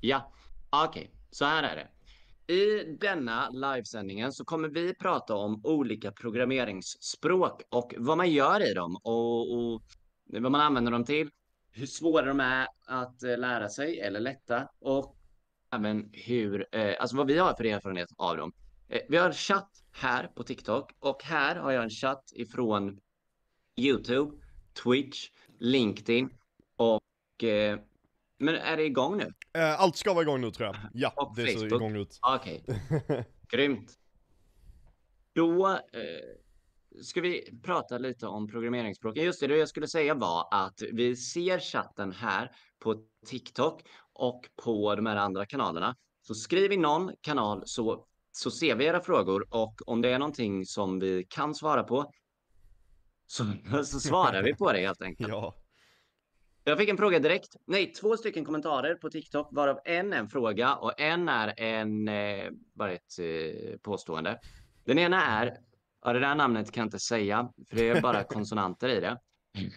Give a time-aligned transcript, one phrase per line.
[0.00, 0.32] Ja,
[0.70, 1.14] okej, okay.
[1.30, 1.88] så här är det.
[2.52, 8.74] I denna livesändningen så kommer vi prata om olika programmeringsspråk och vad man gör i
[8.74, 9.82] dem och, och
[10.24, 11.30] vad man använder dem till,
[11.70, 15.16] hur svåra de är att eh, lära sig eller lätta och
[15.72, 18.52] även hur, eh, alltså vad vi har för erfarenhet av dem.
[18.88, 23.00] Eh, vi har en chatt här på TikTok och här har jag en chatt ifrån
[23.76, 24.36] YouTube,
[24.82, 26.30] Twitch, LinkedIn
[26.76, 27.78] och eh,
[28.38, 29.32] men är det igång nu?
[29.52, 30.76] Eh, allt ska vara igång nu tror jag.
[30.94, 31.60] Ja, och det Facebook.
[31.60, 32.18] ser igång ut.
[32.22, 33.22] Okej, okay.
[33.50, 33.98] grymt.
[35.34, 39.24] Då eh, ska vi prata lite om programmeringsspråken.
[39.24, 44.48] Just det, det jag skulle säga var att vi ser chatten här på TikTok och
[44.64, 45.96] på de här andra kanalerna.
[46.20, 50.18] Så skriv i någon kanal så, så ser vi era frågor och om det är
[50.18, 52.12] någonting som vi kan svara på
[53.26, 53.44] så,
[53.84, 55.28] så svarar vi på det helt enkelt.
[55.28, 55.54] Ja.
[56.68, 57.56] Jag fick en fråga direkt.
[57.66, 62.08] Nej, två stycken kommentarer på TikTok, varav en är en fråga och en är en,
[62.08, 64.38] eh, bara ett eh, påstående.
[64.84, 65.58] Den ena är,
[66.04, 69.18] ja det där namnet kan jag inte säga, för det är bara konsonanter i det.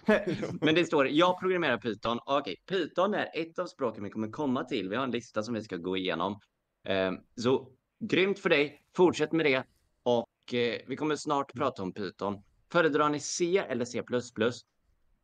[0.61, 2.19] Men det står, jag programmerar Python.
[2.25, 4.89] Okej, Python är ett av språken vi kommer komma till.
[4.89, 6.39] Vi har en lista som vi ska gå igenom.
[6.87, 7.67] Eh, så
[7.99, 8.81] grymt för dig.
[8.95, 9.63] Fortsätt med det.
[10.03, 12.43] Och eh, vi kommer snart prata om Python.
[12.71, 14.03] Föredrar ni C eller C++?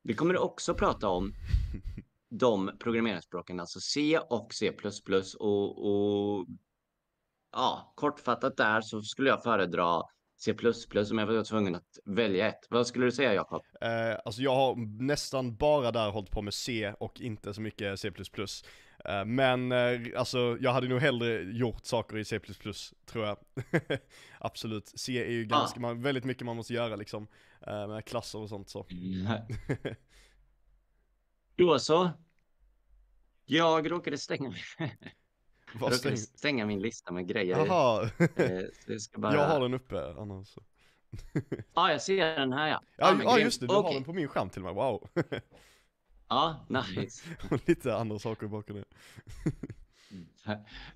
[0.08, 1.34] Vi kommer också prata om
[2.30, 4.72] de programmeringsspråken, alltså C och C++
[5.40, 6.46] och, och
[7.52, 10.04] ja, kortfattat där så skulle jag föredra
[10.40, 10.54] C++
[11.12, 12.68] om jag var tvungen att välja ett.
[12.70, 13.62] Vad skulle du säga Jakob?
[13.82, 18.00] Eh, alltså jag har nästan bara där hållit på med C och inte så mycket
[18.00, 18.12] C++.
[19.06, 22.40] Eh, men eh, alltså jag hade nog hellre gjort saker i C++
[23.06, 23.38] tror jag.
[24.40, 24.88] Absolut.
[24.96, 25.82] C är ju ganska, ah.
[25.82, 27.28] man, väldigt mycket man måste göra liksom.
[27.68, 28.86] Eh, med klasser och sånt så.
[28.90, 29.28] Mm.
[31.56, 32.12] Då så.
[33.46, 34.92] Jag råkade stänga jag
[35.82, 37.66] råkade stänga min lista med grejer.
[37.66, 38.10] Jaha.
[38.86, 39.34] jag, bara...
[39.34, 40.58] jag har den uppe annars.
[41.74, 42.84] ja, jag ser den här ja.
[42.98, 43.84] Ja, ja, ja just det, du okay.
[43.84, 45.10] har den på min skärm till och med, wow.
[46.30, 47.24] Ja, nice.
[47.66, 48.86] Lite andra saker i bakgrunden.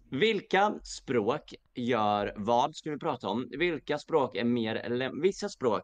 [0.10, 3.50] Vilka språk gör vad ska vi prata om?
[3.58, 5.84] Vilka språk är mer, vissa språk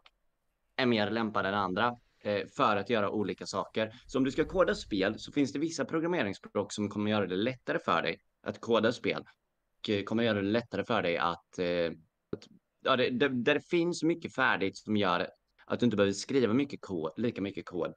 [0.76, 3.92] är mer lämpade än andra eh, för att göra olika saker.
[4.06, 7.36] Så om du ska koda spel så finns det vissa programmeringsspråk som kommer göra det
[7.36, 9.24] lättare för dig att koda spel.
[9.78, 11.92] Och eh, kommer göra det lättare för dig att, eh,
[12.36, 12.48] att
[12.84, 15.28] ja, det, där det finns mycket färdigt som gör
[15.66, 17.94] att du inte behöver skriva mycket kod, lika mycket kod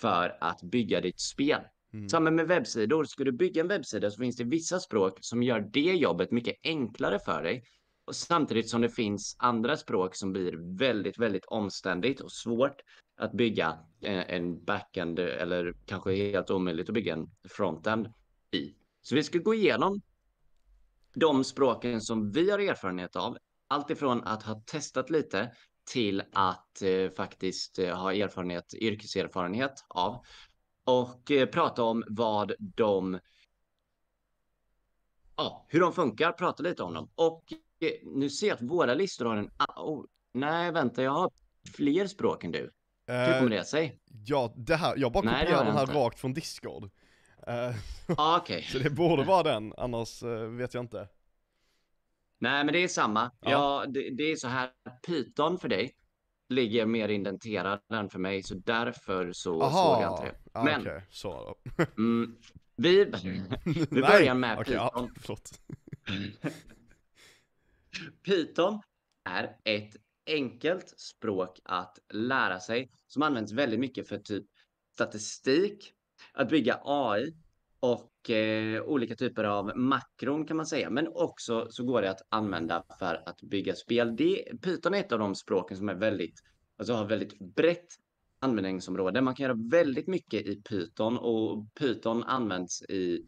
[0.00, 1.60] för att bygga ditt spel.
[1.94, 2.08] Mm.
[2.08, 3.04] Samma med webbsidor.
[3.04, 6.56] Ska du bygga en webbsida så finns det vissa språk som gör det jobbet mycket
[6.62, 7.64] enklare för dig.
[8.06, 12.80] Och samtidigt som det finns andra språk som blir väldigt, väldigt omständigt och svårt
[13.16, 18.06] att bygga en backend eller kanske helt omöjligt att bygga en frontend
[18.50, 18.74] i.
[19.02, 20.00] Så vi ska gå igenom
[21.14, 23.36] de språken som vi har erfarenhet av.
[23.68, 25.52] Alltifrån att ha testat lite
[25.84, 30.24] till att eh, faktiskt eh, ha erfarenhet, yrkeserfarenhet av
[30.84, 33.18] och eh, prata om vad de
[35.36, 37.10] ja, hur de funkar, prata lite om dem.
[37.14, 39.50] Och eh, nu ser jag att våra listor har en...
[39.76, 41.30] Oh, nej, vänta, jag har
[41.76, 42.70] fler språk än du.
[43.06, 44.00] Hur kommer det sig?
[44.26, 45.94] Ja, det här, jag bara kopierar den här inte.
[45.94, 46.84] rakt från Discord.
[46.84, 47.76] Uh,
[48.16, 48.62] ah, okay.
[48.62, 51.08] så det borde vara den, annars uh, vet jag inte.
[52.38, 53.30] Nej, men det är samma.
[53.40, 53.50] Ja.
[53.50, 54.70] ja det, det, är så här.
[55.06, 55.94] Python för dig
[56.48, 59.94] ligger mer indenterad än för mig, så därför så Aha.
[59.94, 60.64] såg jag inte det.
[60.64, 61.00] Men, okay.
[61.10, 61.56] så
[61.96, 62.36] mm,
[62.76, 63.04] vi,
[63.90, 65.10] vi börjar med okay, Python.
[65.26, 65.36] Ja,
[68.24, 68.80] Python
[69.24, 69.96] är ett
[70.26, 74.46] enkelt språk att lära sig som används väldigt mycket för typ
[74.92, 75.92] statistik,
[76.32, 77.34] att bygga AI
[77.84, 80.90] och eh, olika typer av makron kan man säga.
[80.90, 84.16] Men också så går det att använda för att bygga spel.
[84.16, 86.40] Det, Python är ett av de språken som är väldigt,
[86.78, 87.86] alltså har väldigt brett
[88.38, 89.20] användningsområde.
[89.20, 93.26] Man kan göra väldigt mycket i Python och Python används i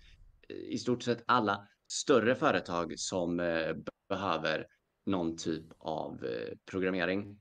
[0.49, 3.75] i stort sett alla större företag som eh,
[4.09, 4.67] behöver
[5.07, 7.39] någon typ av eh, programmering.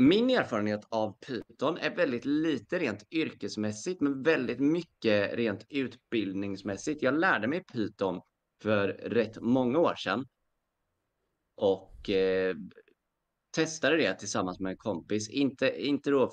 [0.00, 7.02] Min erfarenhet av Python är väldigt lite rent yrkesmässigt, men väldigt mycket rent utbildningsmässigt.
[7.02, 8.20] Jag lärde mig Python
[8.62, 10.24] för rätt många år sedan
[11.56, 12.56] och eh,
[13.54, 15.30] testade det tillsammans med en kompis.
[15.30, 16.32] Inte, inte då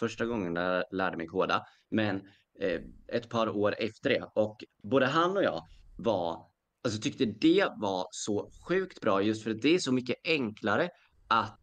[0.00, 2.16] första gången jag lärde mig koda, men
[2.60, 4.30] eh, ett par år efter det.
[4.34, 5.62] Och både han och jag
[5.98, 6.46] var,
[6.84, 10.90] alltså tyckte det var så sjukt bra just för att det är så mycket enklare
[11.28, 11.61] att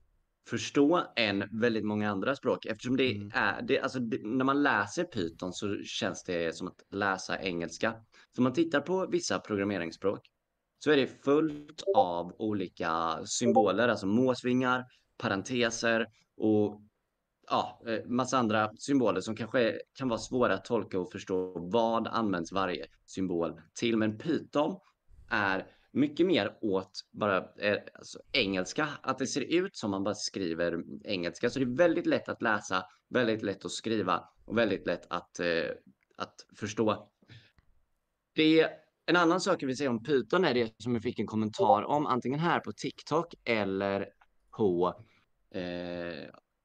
[0.49, 3.31] förstå än väldigt många andra språk eftersom det mm.
[3.33, 7.93] är det, alltså det, när man läser Python så känns det som att läsa engelska
[8.35, 10.29] Så om man tittar på vissa programmeringsspråk
[10.79, 14.85] så är det fullt av olika symboler, alltså måsvingar,
[15.17, 16.07] parenteser
[16.37, 16.81] och
[17.49, 22.07] ja, eh, massa andra symboler som kanske kan vara svåra att tolka och förstå vad
[22.07, 23.97] används varje symbol till.
[23.97, 24.79] Men Python
[25.29, 30.15] är mycket mer åt bara eh, alltså, engelska, att det ser ut som man bara
[30.15, 31.49] skriver engelska.
[31.49, 35.39] Så det är väldigt lätt att läsa, väldigt lätt att skriva och väldigt lätt att,
[35.39, 35.69] eh,
[36.17, 37.09] att förstå.
[38.35, 38.69] Det är
[39.05, 41.83] en annan sak jag vill säga om Python är det som jag fick en kommentar
[41.83, 44.09] om, antingen här på TikTok eller
[44.57, 45.03] på,
[45.51, 45.61] eh,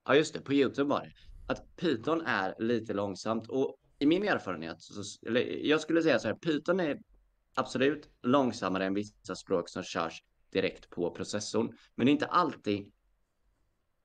[0.05, 1.13] ja just det, på YouTube var det.
[1.53, 6.29] Att Python är lite långsamt och i min erfarenhet, så, eller jag skulle säga så
[6.29, 6.99] här, Python är
[7.55, 10.23] absolut långsammare än vissa språk som körs
[10.53, 11.77] direkt på processorn.
[11.95, 12.93] Men det är inte alltid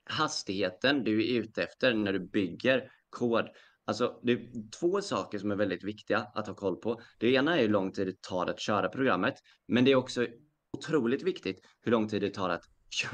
[0.04, 3.48] hastigheten du är ute efter när du bygger kod.
[3.84, 7.00] Alltså, det är två saker som är väldigt viktiga att ha koll på.
[7.18, 9.34] Det ena är hur lång tid det tar att köra programmet,
[9.68, 10.26] men det är också
[10.72, 12.64] otroligt viktigt hur lång tid det tar att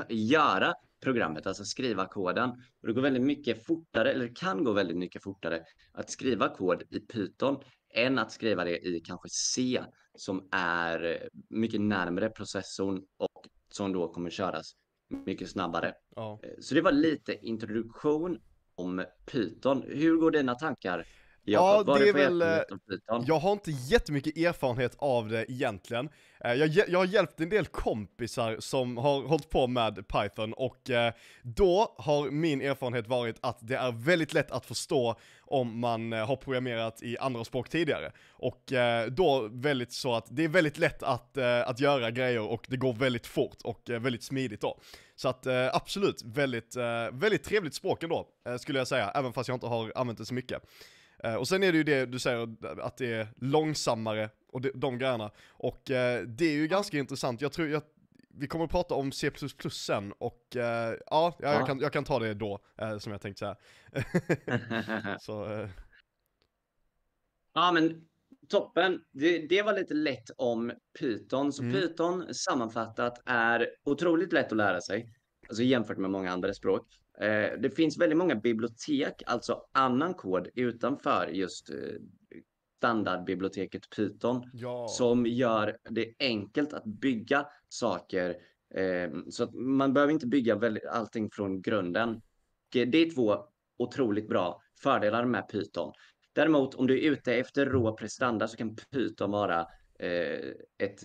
[0.08, 2.50] göra programmet, alltså skriva koden.
[2.50, 5.62] Och det går väldigt mycket fortare, eller kan gå väldigt mycket fortare
[5.92, 7.62] att skriva kod i Python
[7.96, 9.82] än att skriva det i kanske C
[10.14, 14.72] som är mycket närmare processorn och som då kommer köras
[15.08, 15.94] mycket snabbare.
[16.16, 16.40] Ja.
[16.60, 18.38] Så det var lite introduktion
[18.74, 19.82] om Python.
[19.86, 21.06] Hur går dina tankar?
[21.48, 22.58] Ja, Vad det är väl, eh,
[23.26, 26.08] jag har inte jättemycket erfarenhet av det egentligen.
[26.44, 30.90] Eh, jag, jag har hjälpt en del kompisar som har hållit på med Python och
[30.90, 31.12] eh,
[31.42, 36.36] då har min erfarenhet varit att det är väldigt lätt att förstå om man har
[36.36, 38.12] programmerat i andra språk tidigare.
[38.30, 38.72] Och
[39.08, 42.92] då väldigt så att det är väldigt lätt att, att göra grejer och det går
[42.92, 44.80] väldigt fort och väldigt smidigt då.
[45.16, 46.76] Så att absolut, väldigt,
[47.12, 48.26] väldigt trevligt språk ändå,
[48.58, 50.62] skulle jag säga, även fast jag inte har använt det så mycket.
[51.24, 52.48] Eh, och sen är det ju det du säger,
[52.80, 55.30] att det är långsammare och de, de grejerna.
[55.48, 57.82] Och eh, det är ju ganska intressant, jag tror, jag,
[58.28, 59.30] vi kommer att prata om C++
[59.70, 62.60] sen och eh, ja, jag, kan, jag kan ta det då,
[62.98, 63.56] som jag tänkte säga.
[65.20, 65.68] Så,
[67.56, 68.06] Ja men
[68.48, 71.52] toppen, det, det, var lite lätt om Python.
[71.52, 71.74] Så mm.
[71.74, 75.14] Python sammanfattat är otroligt lätt att lära sig,
[75.48, 76.86] alltså jämfört med många andra språk.
[77.20, 81.76] Eh, det finns väldigt många bibliotek, alltså annan kod utanför just eh,
[82.78, 84.88] standardbiblioteket Python ja.
[84.88, 88.36] som gör det enkelt att bygga saker.
[88.74, 90.60] Eh, så att man behöver inte bygga
[90.90, 92.22] allting från grunden.
[92.72, 93.36] Det är två
[93.78, 95.92] otroligt bra fördelar med Python.
[96.32, 99.66] Däremot om du är ute efter rå prestanda så kan Python vara
[100.78, 101.04] ett,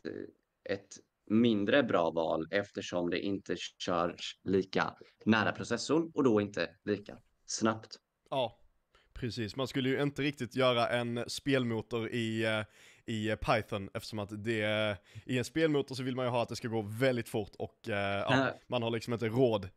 [0.69, 0.87] ett
[1.31, 4.93] mindre bra val eftersom det inte körs lika
[5.25, 7.95] nära processorn och då inte lika snabbt.
[8.29, 8.59] Ja,
[9.13, 9.55] precis.
[9.55, 12.63] Man skulle ju inte riktigt göra en spelmotor i, eh,
[13.05, 16.55] i Python eftersom att det, i en spelmotor så vill man ju ha att det
[16.55, 19.69] ska gå väldigt fort och eh, ja, man har liksom inte råd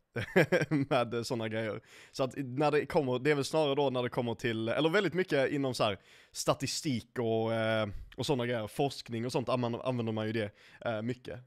[0.89, 1.81] med sådana grejer.
[2.11, 4.89] Så att när det kommer, det är väl snarare då när det kommer till, eller
[4.89, 5.97] väldigt mycket inom så här,
[6.31, 7.87] statistik och, eh,
[8.17, 10.51] och sådana grejer, forskning och sånt använder man ju det
[11.03, 11.39] mycket.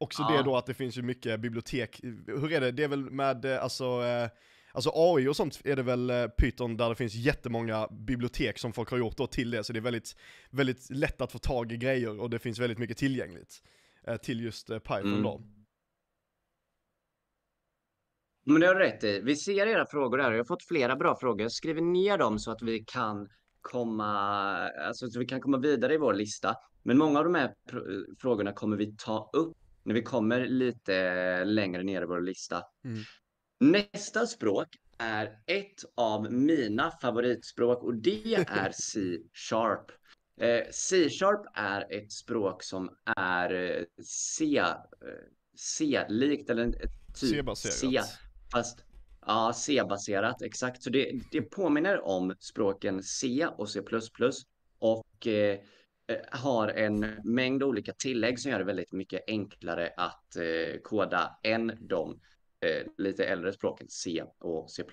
[0.00, 0.36] Också ja.
[0.36, 3.46] det då att det finns ju mycket bibliotek, hur är det, det är väl med
[3.46, 4.02] alltså
[4.78, 8.72] Alltså AI och sånt är det väl eh, Python där det finns jättemånga bibliotek som
[8.72, 10.16] folk har gjort då till det, så det är väldigt,
[10.50, 13.62] väldigt lätt att få tag i grejer och det finns väldigt mycket tillgängligt
[14.06, 15.22] eh, till just eh, Python mm.
[15.22, 15.42] då.
[18.46, 19.20] Men det har du rätt i.
[19.20, 20.30] Vi ser era frågor här.
[20.30, 21.42] Jag har fått flera bra frågor.
[21.42, 23.28] Jag skriver ner dem så att vi kan
[23.60, 24.12] komma,
[24.68, 26.54] alltså så vi kan komma vidare i vår lista.
[26.82, 27.54] Men många av de här
[28.18, 32.62] frågorna kommer vi ta upp när vi kommer lite längre ner i vår lista.
[32.84, 32.98] Mm.
[33.60, 39.90] Nästa språk är ett av mina favoritspråk och det är C-sharp.
[40.40, 44.74] Eh, C-sharp är ett språk som är eh, C, eh,
[45.56, 46.72] C-likt eller
[47.14, 48.00] typ C,
[48.52, 48.84] fast
[49.26, 50.82] ja, C-baserat exakt.
[50.82, 53.80] Så det, det påminner om språken C och C++
[54.78, 55.58] och eh,
[56.30, 61.72] har en mängd olika tillägg som gör det väldigt mycket enklare att eh, koda än
[61.80, 62.20] de
[62.60, 64.84] eh, lite äldre språket C och C++.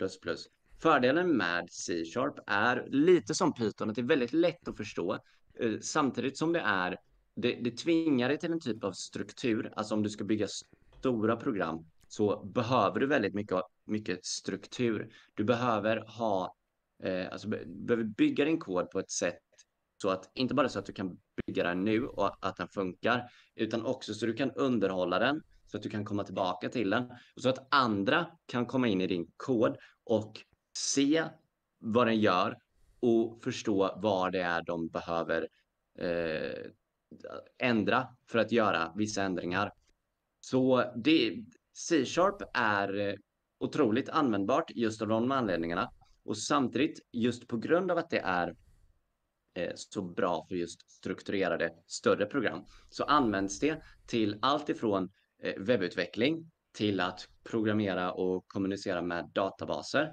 [0.82, 5.14] Fördelen med C-sharp är lite som Python, att det är väldigt lätt att förstå
[5.60, 6.98] eh, samtidigt som det är
[7.36, 9.74] det, det tvingar dig till en typ av struktur.
[9.76, 10.48] Alltså om du ska bygga
[11.00, 15.14] stora program så behöver du väldigt mycket, mycket struktur.
[15.34, 16.56] Du behöver ha,
[17.04, 19.40] eh, alltså behöver bygga din kod på ett sätt
[20.02, 23.30] så att inte bara så att du kan bygga den nu och att den funkar,
[23.56, 25.42] utan också så du kan underhålla den
[25.76, 27.04] så att du kan komma tillbaka till den
[27.36, 30.34] och så att andra kan komma in i din kod och
[30.78, 31.24] se
[31.80, 32.58] vad den gör
[33.00, 35.48] och förstå vad det är de behöver
[36.00, 36.72] eh,
[37.58, 39.72] ändra för att göra vissa ändringar.
[40.40, 43.18] Så det, C-sharp är
[43.60, 45.92] otroligt användbart just av de anledningarna.
[46.24, 48.56] Och samtidigt, just på grund av att det är
[49.54, 55.10] eh, så bra för just strukturerade större program, så används det till allt ifrån
[55.58, 60.12] webbutveckling till att programmera och kommunicera med databaser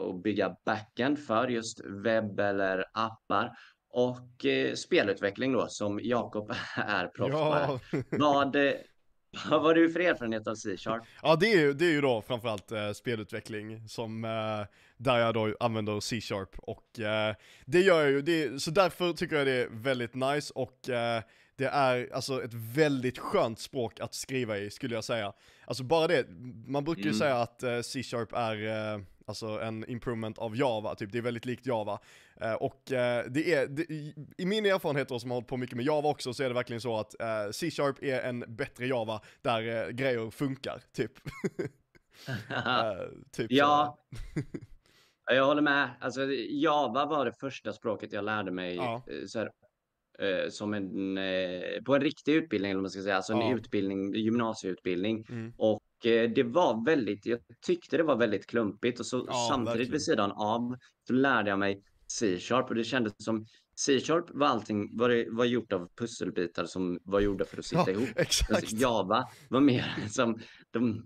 [0.00, 3.56] och bygga backend för just webb eller appar
[3.94, 7.80] och eh, spelutveckling då som Jakob är proffs ja.
[7.90, 8.02] på.
[8.18, 8.56] Vad,
[9.50, 11.02] vad har du för erfarenhet av C-sharp?
[11.22, 15.34] Ja det är ju, det är ju då framförallt eh, spelutveckling som eh, där jag
[15.34, 17.34] då använder C-sharp och eh,
[17.64, 21.22] det gör jag ju, det, så därför tycker jag det är väldigt nice och eh,
[21.56, 25.32] det är alltså ett väldigt skönt språk att skriva i skulle jag säga.
[25.66, 26.26] Alltså bara det,
[26.66, 27.18] man brukar ju mm.
[27.18, 31.12] säga att eh, C-sharp är Alltså en improvement av Java, typ.
[31.12, 31.98] Det är väldigt likt Java.
[32.40, 33.90] Eh, och eh, det är, det,
[34.38, 36.54] i min erfarenhet då som har hållit på mycket med Java också, så är det
[36.54, 41.12] verkligen så att eh, C-sharp är en bättre Java där grejer funkar, typ.
[43.32, 43.98] typ ja.
[45.26, 45.90] jag håller med.
[46.00, 49.02] Alltså Java var det första språket jag lärde mig ja.
[49.26, 49.50] så här,
[50.50, 51.18] som en,
[51.84, 53.56] på en riktig utbildning, eller man ska säga, alltså en ja.
[53.56, 55.26] utbildning, gymnasieutbildning.
[55.28, 55.52] Mm.
[55.56, 59.68] Och Eh, det var väldigt, jag tyckte det var väldigt klumpigt och så ja, samtidigt
[59.68, 59.92] verkligen.
[59.92, 64.96] vid sidan av så lärde jag mig C-sharp och det kändes som C-sharp var allting
[64.96, 68.08] var, det, var gjort av pusselbitar som var gjorda för att sitta ja, ihop.
[68.16, 68.52] Exakt.
[68.52, 70.38] Alltså, Java var mer som
[70.70, 71.02] de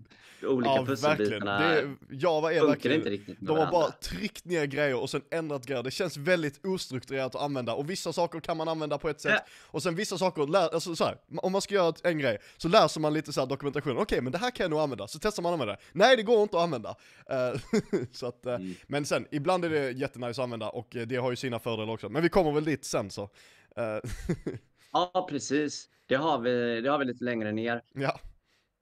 [0.47, 4.99] olika ja, pusselbitarna det, Java är verkligen, inte riktigt de har bara tryckt ner grejer
[5.01, 5.83] och sen ändrat grejer.
[5.83, 9.33] Det känns väldigt ostrukturerat att använda och vissa saker kan man använda på ett sätt
[9.35, 9.51] ja.
[9.65, 12.67] och sen vissa saker, lär, alltså så här, om man ska göra en grej så
[12.67, 15.07] läser man lite så här dokumentation, okej okay, men det här kan jag nog använda,
[15.07, 15.79] så testar man att använda det.
[15.91, 16.89] Nej det går inte att använda.
[16.89, 17.59] Uh,
[18.11, 18.75] så att, uh, mm.
[18.87, 22.09] Men sen, ibland är det jättenice att använda och det har ju sina fördelar också.
[22.09, 23.23] Men vi kommer väl dit sen så.
[23.23, 24.11] Uh.
[24.93, 27.83] ja precis, det har, vi, det har vi lite längre ner.
[27.93, 28.19] Ja.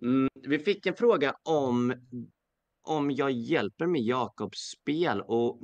[0.02, 1.94] Mm, vi fick en fråga om
[2.88, 5.60] om jag hjälper med Jakobs spel och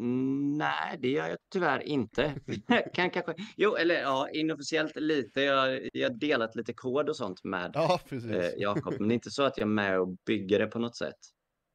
[0.58, 2.34] nej, det gör jag tyvärr inte.
[2.94, 5.42] kan kanske, jo, eller ja, inofficiellt lite.
[5.42, 9.32] Jag, jag delat lite kod och sånt med ja, eh, Jakob, men det är inte
[9.32, 11.20] så att jag är med och bygger det på något sätt.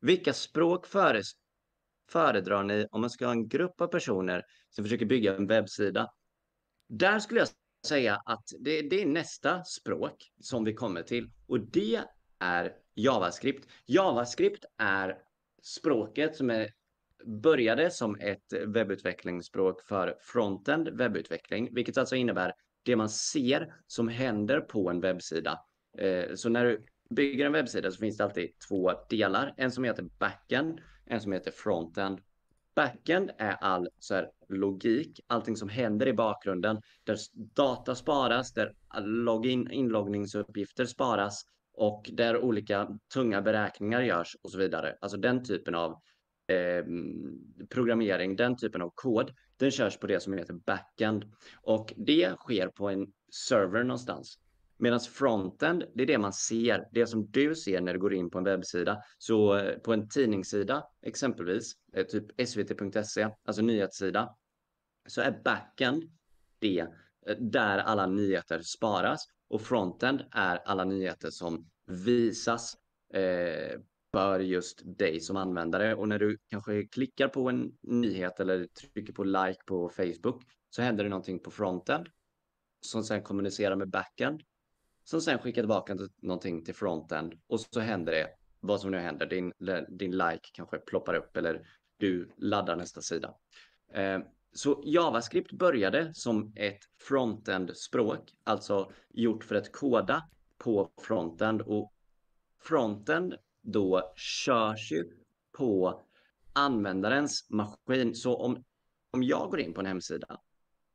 [0.00, 1.22] Vilka språk före,
[2.10, 6.10] föredrar ni om man ska ha en grupp av personer som försöker bygga en webbsida?
[6.88, 7.48] Där skulle jag
[7.86, 12.00] säga att det, det är nästa språk som vi kommer till och det
[12.38, 13.68] är JavaScript.
[13.86, 15.18] JavaScript är
[15.62, 16.70] språket som är,
[17.24, 22.52] började som ett webbutvecklingsspråk för frontend webbutveckling, vilket alltså innebär
[22.82, 25.60] det man ser som händer på en webbsida.
[25.98, 29.84] Eh, så när du bygger en webbsida så finns det alltid två delar, en som
[29.84, 32.20] heter backend, en som heter frontend.
[32.78, 37.16] Backend är all så här, logik, allting som händer i bakgrunden, där
[37.54, 44.96] data sparas, där login, inloggningsuppgifter sparas, och där olika tunga beräkningar görs och så vidare.
[45.00, 45.90] Alltså den typen av
[46.46, 46.84] eh,
[47.68, 51.24] programmering, den typen av kod, den körs på det som heter backend
[51.62, 53.06] och det sker på en
[53.48, 54.38] server någonstans.
[54.78, 58.30] Medan frontend, det är det man ser, det som du ser när du går in
[58.30, 59.02] på en webbsida.
[59.18, 64.36] Så eh, på en tidningssida, exempelvis, eh, typ svt.se, alltså nyhetssida,
[65.08, 66.04] så är backend
[66.58, 66.86] det
[67.26, 72.76] eh, där alla nyheter sparas och frontend är alla nyheter som visas
[73.14, 73.80] eh,
[74.12, 75.94] för just dig som användare.
[75.94, 80.82] Och när du kanske klickar på en nyhet eller trycker på like på Facebook så
[80.82, 82.08] händer det någonting på frontend
[82.80, 84.42] som sen kommunicerar med backend
[85.08, 88.28] som sen skickar tillbaka någonting till frontend och så händer det
[88.60, 89.26] vad som nu händer.
[89.26, 89.52] Din,
[89.88, 93.34] din like kanske ploppar upp eller du laddar nästa sida.
[93.92, 94.20] Eh,
[94.52, 101.92] så JavaScript började som ett frontend-språk, alltså gjort för att koda på frontend och
[102.62, 105.10] frontend då körs ju
[105.58, 106.02] på
[106.52, 108.14] användarens maskin.
[108.14, 108.64] Så om,
[109.10, 110.40] om jag går in på en hemsida,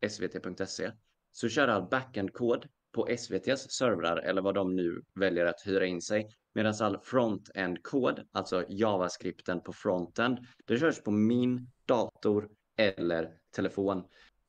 [0.10, 0.91] svt.se,
[1.32, 6.01] så kör all backend-kod på SVTs servrar eller vad de nu väljer att hyra in
[6.01, 6.29] sig.
[6.55, 14.03] Medan all front-end-kod, alltså JavaScripten på frontend, det körs på min dator eller telefon.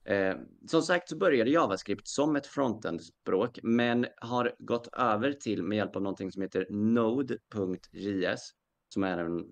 [0.05, 0.37] Eh,
[0.67, 5.97] som sagt så började JavaScript som ett frontend-språk men har gått över till med hjälp
[5.97, 8.51] av någonting som heter Node.js
[8.89, 9.45] som är en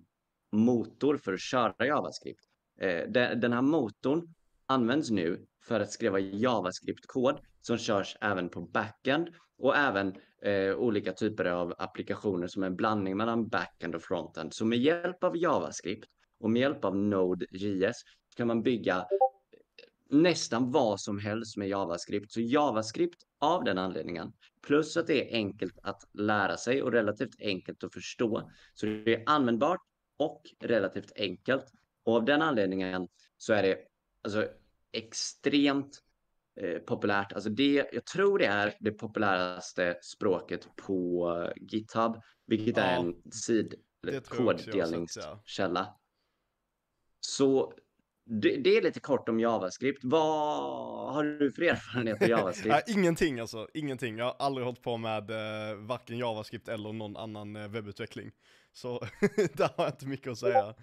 [0.53, 2.45] motor för att köra JavaScript.
[2.81, 4.35] Eh, den här motorn
[4.67, 9.29] används nu för att skriva JavaScript-kod som körs även på backend
[9.59, 14.55] och även eh, olika typer av applikationer som är en blandning mellan backend och frontend.
[14.55, 16.09] Så med hjälp av JavaScript
[16.41, 17.97] och med hjälp av Node.js
[18.37, 19.05] kan man bygga eh,
[20.11, 22.33] nästan vad som helst med JavaScript.
[22.33, 24.33] Så JavaScript av den anledningen,
[24.67, 28.51] plus att det är enkelt att lära sig och relativt enkelt att förstå.
[28.75, 29.81] Så det är användbart
[30.17, 31.65] och relativt enkelt.
[32.05, 33.79] Och av den anledningen så är det
[34.25, 34.49] alltså
[34.93, 36.03] extremt
[36.61, 37.33] eh, populärt.
[37.33, 43.15] Alltså det, jag tror det är det populäraste språket på GitHub, vilket ja, är en
[43.33, 43.75] sid
[44.29, 45.81] koddelningskälla.
[45.81, 46.01] Ja.
[47.21, 47.73] Så
[48.25, 50.05] det, det, är lite kort om JavaScript.
[50.05, 52.77] Vad har du för erfarenhet av JavaScript?
[52.89, 54.19] Ingenting alltså, ingenting.
[54.19, 58.31] Jag har aldrig hållit på med eh, varken JavaScript eller någon annan eh, webbutveckling.
[58.73, 58.99] Så
[59.55, 60.75] där har jag inte mycket att säga.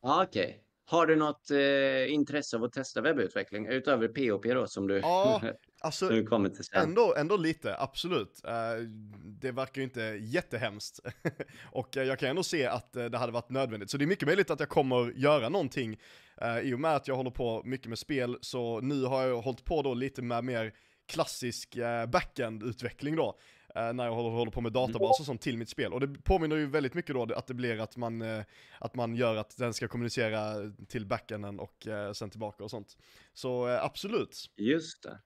[0.00, 0.44] Okej.
[0.44, 0.65] Okay.
[0.88, 5.42] Har du något eh, intresse av att testa webbutveckling utöver POP då som du, ja,
[5.80, 6.82] alltså, du kommer till sen?
[6.82, 8.42] Ändå, ändå lite, absolut.
[8.44, 8.84] Uh,
[9.24, 11.00] det verkar ju inte jättehemskt.
[11.72, 13.90] och uh, jag kan ändå se att uh, det hade varit nödvändigt.
[13.90, 16.00] Så det är mycket möjligt att jag kommer göra någonting
[16.62, 18.38] i och med att jag håller på mycket med spel.
[18.40, 20.72] Så nu har jag hållit på då lite med mer
[21.06, 21.76] klassisk
[22.08, 23.38] backend-utveckling då.
[23.76, 25.92] Eh, när jag håller, på med databaser och sånt till mitt spel.
[25.92, 28.44] Och det påminner ju väldigt mycket då att det blir att man, eh,
[28.78, 32.96] att man gör att den ska kommunicera till backenden och eh, sen tillbaka och sånt.
[33.32, 34.50] Så eh, absolut.
[34.56, 35.20] Just det.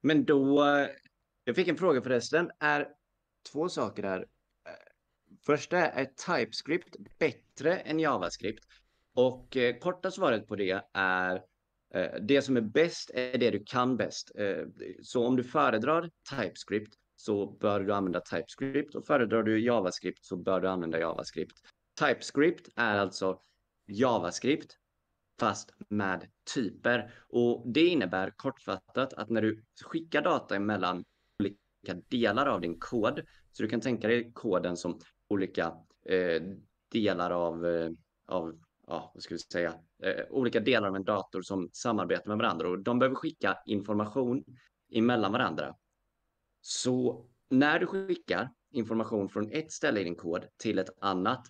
[0.00, 0.88] Men då, eh,
[1.44, 2.88] jag fick en fråga förresten, är
[3.52, 4.26] två saker där.
[5.46, 8.64] Första är TypeScript bättre än JavaScript?
[9.14, 11.42] Och korta svaret på det är
[12.20, 14.30] det som är bäst är det du kan bäst.
[15.02, 20.36] Så om du föredrar TypeScript så bör du använda TypeScript och föredrar du JavaScript så
[20.36, 21.56] bör du använda JavaScript.
[22.00, 23.40] TypeScript är alltså
[23.86, 24.76] JavaScript
[25.40, 31.04] fast med typer och det innebär kortfattat att när du skickar data emellan
[31.40, 33.20] olika delar av din kod,
[33.52, 35.66] så du kan tänka dig koden som olika
[36.06, 36.42] eh,
[36.92, 37.90] delar av, eh,
[38.28, 42.38] av ja, vad ska vi säga, eh, olika delar av en dator som samarbetar med
[42.38, 44.44] varandra och de behöver skicka information
[44.92, 45.74] emellan varandra.
[46.60, 51.46] Så när du skickar information från ett ställe i din kod till ett annat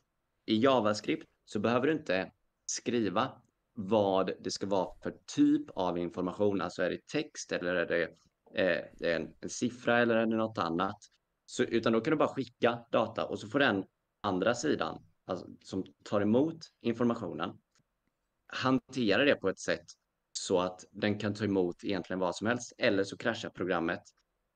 [0.47, 2.33] i JavaScript så behöver du inte
[2.67, 3.43] skriva
[3.75, 6.61] vad det ska vara för typ av information.
[6.61, 8.03] Alltså är det text eller är det
[8.55, 10.97] eh, en, en, siffra eller är det något annat?
[11.47, 13.85] Så, utan då kan du bara skicka data och så får den
[14.21, 17.59] andra sidan alltså, som tar emot informationen
[18.53, 19.85] hantera det på ett sätt
[20.33, 24.03] så att den kan ta emot egentligen vad som helst eller så kraschar programmet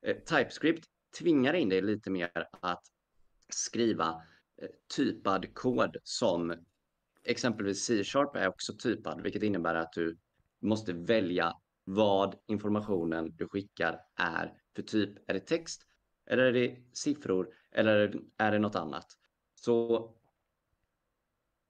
[0.05, 0.85] Eh, TypeScript
[1.19, 2.83] tvingar in dig lite mer att
[3.49, 4.09] skriva
[4.63, 6.55] eh, typad kod som
[7.25, 10.19] exempelvis C-sharp är också typad, vilket innebär att du
[10.61, 15.31] måste välja vad informationen du skickar är för typ.
[15.31, 15.87] Är det text
[16.27, 19.07] eller är det siffror eller är det något annat?
[19.55, 20.11] Så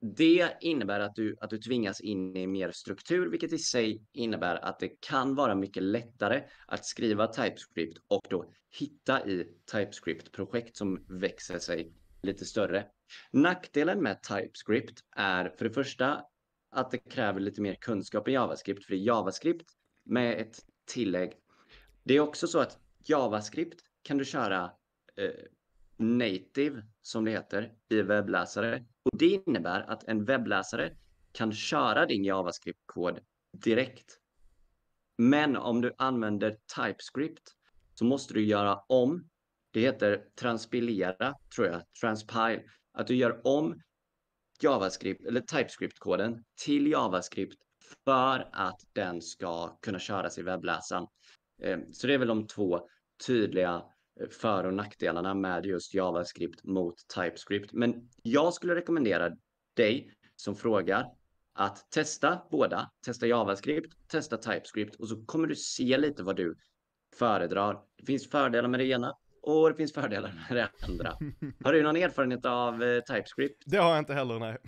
[0.05, 4.57] det innebär att du, att du tvingas in i mer struktur, vilket i sig innebär
[4.57, 11.05] att det kan vara mycket lättare att skriva TypeScript och då hitta i TypeScript-projekt som
[11.09, 12.87] växer sig lite större.
[13.31, 16.23] Nackdelen med TypeScript är för det första
[16.71, 19.71] att det kräver lite mer kunskap i JavaScript, för det är JavaScript
[20.05, 21.33] med ett tillägg.
[22.03, 24.73] Det är också så att JavaScript kan du köra
[25.17, 25.31] eh,
[25.97, 28.85] native, som det heter, i webbläsare.
[29.03, 30.97] Och det innebär att en webbläsare
[31.33, 33.21] kan köra din JavaScript-kod
[33.53, 34.19] direkt.
[35.19, 37.53] Men om du använder TypeScript
[37.95, 39.29] så måste du göra om.
[39.71, 42.63] Det heter transpilera, tror jag, transpile.
[42.93, 43.81] Att du gör om
[44.61, 47.59] JavaScript eller TypeScript-koden till JavaScript
[48.05, 51.07] för att den ska kunna köras i webbläsaren.
[51.63, 52.89] Ehm, så det är väl de två
[53.27, 53.83] tydliga
[54.31, 57.73] för och nackdelarna med just JavaScript mot TypeScript.
[57.73, 59.31] Men jag skulle rekommendera
[59.77, 61.07] dig som frågar
[61.55, 62.91] att testa båda.
[63.05, 66.57] Testa JavaScript, testa TypeScript och så kommer du se lite vad du
[67.19, 67.79] föredrar.
[67.99, 71.19] Det finns fördelar med det ena och det finns fördelar med det andra.
[71.65, 73.63] Har du någon erfarenhet av eh, TypeScript?
[73.67, 74.59] Det har jag inte heller, nej.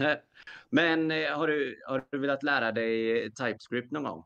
[0.70, 4.24] Men eh, har, du, har du velat lära dig TypeScript någon gång?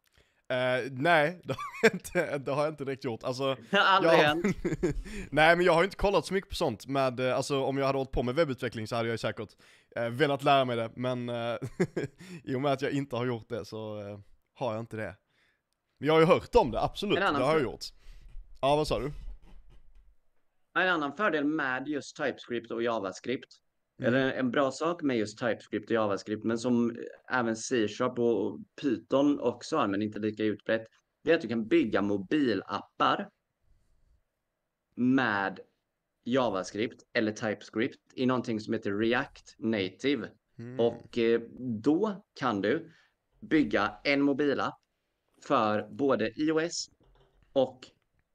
[0.53, 3.25] Uh, nej, det har, jag inte, det har jag inte direkt gjort.
[3.25, 4.57] Alltså, Aldrig hänt.
[5.31, 6.87] nej, men jag har inte kollat så mycket på sånt.
[6.87, 9.49] Med, uh, alltså, om jag hade hållit på med webbutveckling så hade jag säkert
[9.99, 10.91] uh, velat lära mig det.
[10.97, 11.57] Men uh,
[12.45, 13.97] i och med att jag inte har gjort det så
[14.55, 15.17] har jag inte det.
[15.99, 17.19] Men jag har ju hört om det, absolut.
[17.19, 17.85] Det har jag gjort.
[18.61, 19.12] Ja, vad sa du?
[20.79, 23.62] En annan fördel med just TypeScript och JavaScript
[23.98, 24.14] Mm.
[24.14, 26.96] Eller en bra sak med just TypeScript och JavaScript, men som
[27.31, 30.87] även C-sharp och Python också har, men inte lika utbrett,
[31.24, 33.28] det är att du kan bygga mobilappar
[34.94, 35.61] med
[36.24, 40.28] JavaScript eller TypeScript i någonting som heter React Native.
[40.59, 40.81] Mm.
[40.81, 42.92] Och eh, då kan du
[43.40, 44.78] bygga en mobilapp
[45.46, 46.90] för både iOS
[47.52, 47.87] och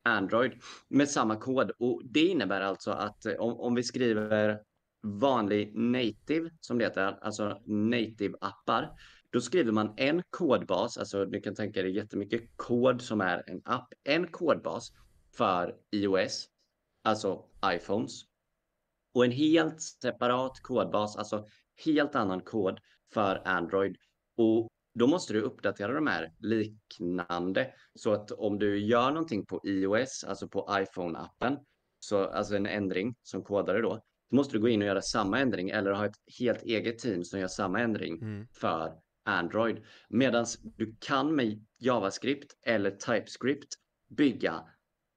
[0.04, 0.52] Android
[0.88, 1.72] med samma kod.
[1.80, 4.62] Och det innebär alltså att eh, om, om vi skriver
[5.08, 8.90] vanlig native, som det heter, alltså native-appar,
[9.30, 13.62] då skriver man en kodbas, alltså du kan tänka dig jättemycket kod som är en
[13.66, 14.92] app, en kodbas
[15.38, 16.48] för iOS,
[17.04, 18.24] alltså iPhones,
[19.14, 21.46] och en helt separat kodbas, alltså
[21.86, 22.80] helt annan kod
[23.14, 23.98] för Android.
[24.38, 27.74] Och då måste du uppdatera de här liknande.
[27.96, 31.58] Så att om du gör någonting på iOS, alltså på iPhone-appen,
[32.00, 35.40] så, alltså en ändring som kodare då, då måste du gå in och göra samma
[35.40, 38.48] ändring eller ha ett helt eget team som gör samma ändring mm.
[38.52, 38.94] för
[39.26, 39.86] Android.
[40.10, 43.76] Medan du kan med JavaScript eller TypeScript
[44.10, 44.54] bygga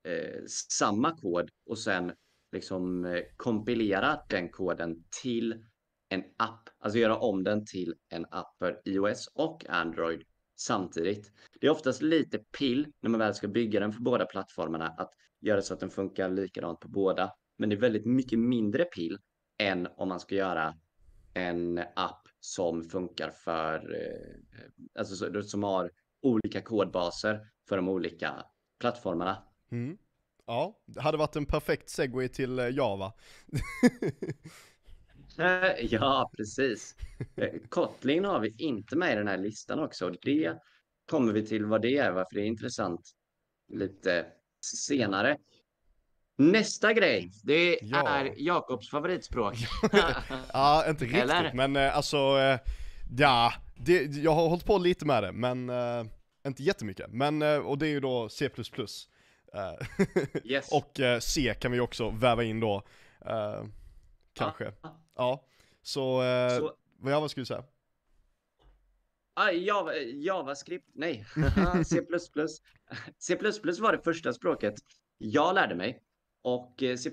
[0.04, 2.12] eh, samma kod och sen
[2.52, 5.64] liksom eh, kompilera den koden till
[6.08, 10.22] en app, alltså göra om den till en app för iOS och Android
[10.56, 11.32] samtidigt.
[11.60, 15.10] Det är oftast lite pill när man väl ska bygga den för båda plattformarna att
[15.40, 17.32] göra så att den funkar likadant på båda.
[17.60, 19.18] Men det är väldigt mycket mindre pill
[19.58, 20.74] än om man ska göra
[21.34, 25.90] en app som funkar för, eh, alltså som har
[26.22, 28.44] olika kodbaser för de olika
[28.78, 29.42] plattformarna.
[29.70, 29.98] Mm.
[30.46, 33.12] Ja, det hade varit en perfekt segway till eh, Java.
[35.80, 36.96] ja, precis.
[37.36, 40.06] Eh, Kotlin har vi inte med i den här listan också.
[40.06, 40.58] Och det
[41.10, 43.10] kommer vi till vad det är, varför det är intressant
[43.72, 44.26] lite
[44.86, 45.36] senare.
[46.40, 48.08] Nästa grej, det ja.
[48.08, 49.54] är Jakobs favoritspråk.
[50.52, 51.52] ja, inte riktigt, Eller?
[51.54, 52.58] men eh, alltså, eh,
[53.18, 56.06] ja, det, jag har hållit på lite med det, men uh,
[56.46, 57.10] inte jättemycket.
[57.10, 58.44] Men, uh, och det är ju då C++.
[58.46, 58.52] Uh,
[60.44, 60.72] yes.
[60.72, 62.82] och C kan vi också väva in då,
[64.32, 64.72] kanske.
[64.80, 64.88] Ah.
[65.16, 65.44] Ja,
[65.82, 66.22] så,
[66.58, 67.64] så vad skulle du säga?
[69.34, 71.24] Ah, Java, JavaScript, nej,
[71.84, 72.00] C++.
[73.18, 73.36] C++
[73.80, 74.74] var det första språket
[75.18, 76.02] jag lärde mig.
[76.42, 77.10] Och eh, C++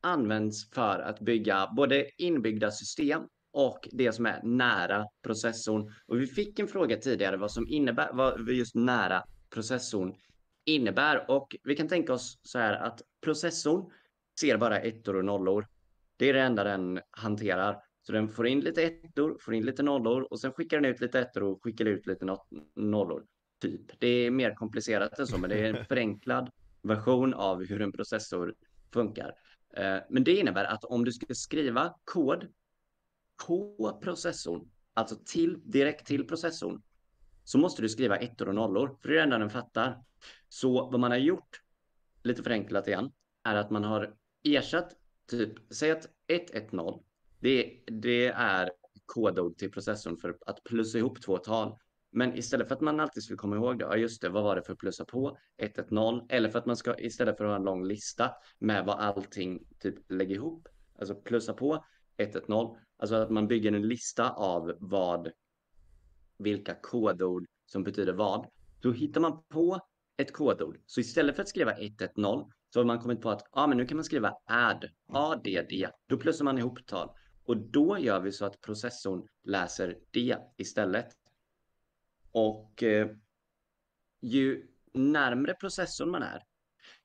[0.00, 5.92] används för att bygga både inbyggda system och det som är nära processorn.
[6.06, 10.14] Och vi fick en fråga tidigare vad som innebär, vad just nära processorn
[10.64, 11.30] innebär.
[11.30, 13.90] Och vi kan tänka oss så här att processorn
[14.40, 15.66] ser bara ettor och nollor.
[16.16, 17.82] Det är det enda den hanterar.
[18.02, 21.00] Så den får in lite ettor, får in lite nollor och sen skickar den ut
[21.00, 22.36] lite ettor och skickar ut lite
[22.74, 23.24] nollor.
[23.60, 24.00] Typ.
[24.00, 26.50] Det är mer komplicerat än så, men det är en förenklad
[26.86, 28.54] version av hur en processor
[28.92, 29.34] funkar.
[29.76, 32.46] Eh, men det innebär att om du ska skriva kod
[33.46, 36.82] på processorn, alltså till, direkt till processorn,
[37.44, 40.02] så måste du skriva ettor och nollor, för det är det enda den fattar.
[40.48, 41.62] Så vad man har gjort,
[42.22, 44.92] lite förenklat igen, är att man har ersatt,
[45.30, 47.02] typ, säg att 110,
[47.40, 48.70] det, det är
[49.06, 51.78] kodord till processorn för att plussa ihop två tal.
[52.16, 54.56] Men istället för att man alltid skulle komma ihåg det, ja just det, vad var
[54.56, 56.26] det för plussa på 110?
[56.28, 59.66] Eller för att man ska istället för att ha en lång lista med vad allting
[59.78, 61.84] typ lägger ihop, alltså plussa på
[62.16, 65.30] 110, alltså att man bygger en lista av vad,
[66.38, 68.46] vilka kodord som betyder vad.
[68.80, 69.80] Då hittar man på
[70.16, 70.78] ett kodord.
[70.86, 73.86] Så istället för att skriva 110 så har man kommit på att ah, men nu
[73.86, 75.46] kan man skriva add, add,
[76.06, 77.10] då plussar man ihop tal.
[77.44, 81.06] Och då gör vi så att processorn läser det istället.
[82.36, 83.08] Och eh,
[84.20, 86.42] ju närmre processorn man är,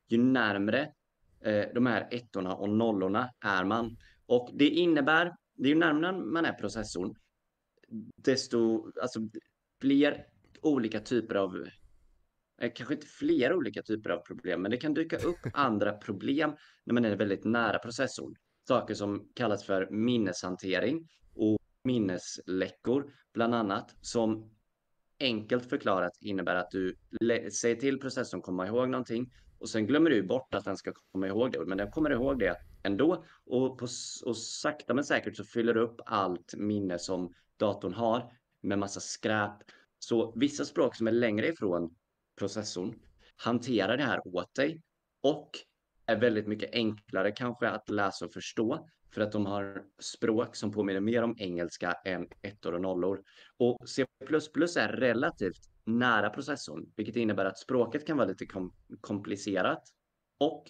[0.07, 0.93] ju närmre
[1.41, 3.97] eh, de här ettorna och nollorna är man.
[4.25, 7.15] Och det innebär, det är ju närmare man är processorn,
[8.15, 9.19] desto, alltså
[9.81, 10.25] fler
[10.61, 11.67] olika typer av,
[12.61, 16.55] eh, kanske inte fler olika typer av problem, men det kan dyka upp andra problem
[16.83, 18.35] när man är väldigt nära processorn.
[18.67, 24.51] Saker som kallas för minneshantering och minnesläckor, bland annat, som
[25.21, 26.95] enkelt förklarat innebär att du
[27.51, 31.27] säger till processorn komma ihåg någonting och sen glömmer du bort att den ska komma
[31.27, 33.87] ihåg det, men den kommer ihåg det ändå och, på,
[34.25, 38.31] och sakta men säkert så fyller du upp allt minne som datorn har
[38.61, 39.53] med massa skräp.
[39.99, 41.95] Så vissa språk som är längre ifrån
[42.39, 42.95] processorn
[43.35, 44.81] hanterar det här åt dig
[45.21, 45.51] och
[46.05, 50.71] är väldigt mycket enklare kanske att läsa och förstå för att de har språk som
[50.71, 53.23] påminner mer om engelska än ettor och nollor.
[53.57, 54.05] Och C++
[54.77, 59.83] är relativt nära processorn, vilket innebär att språket kan vara lite kom komplicerat
[60.37, 60.69] och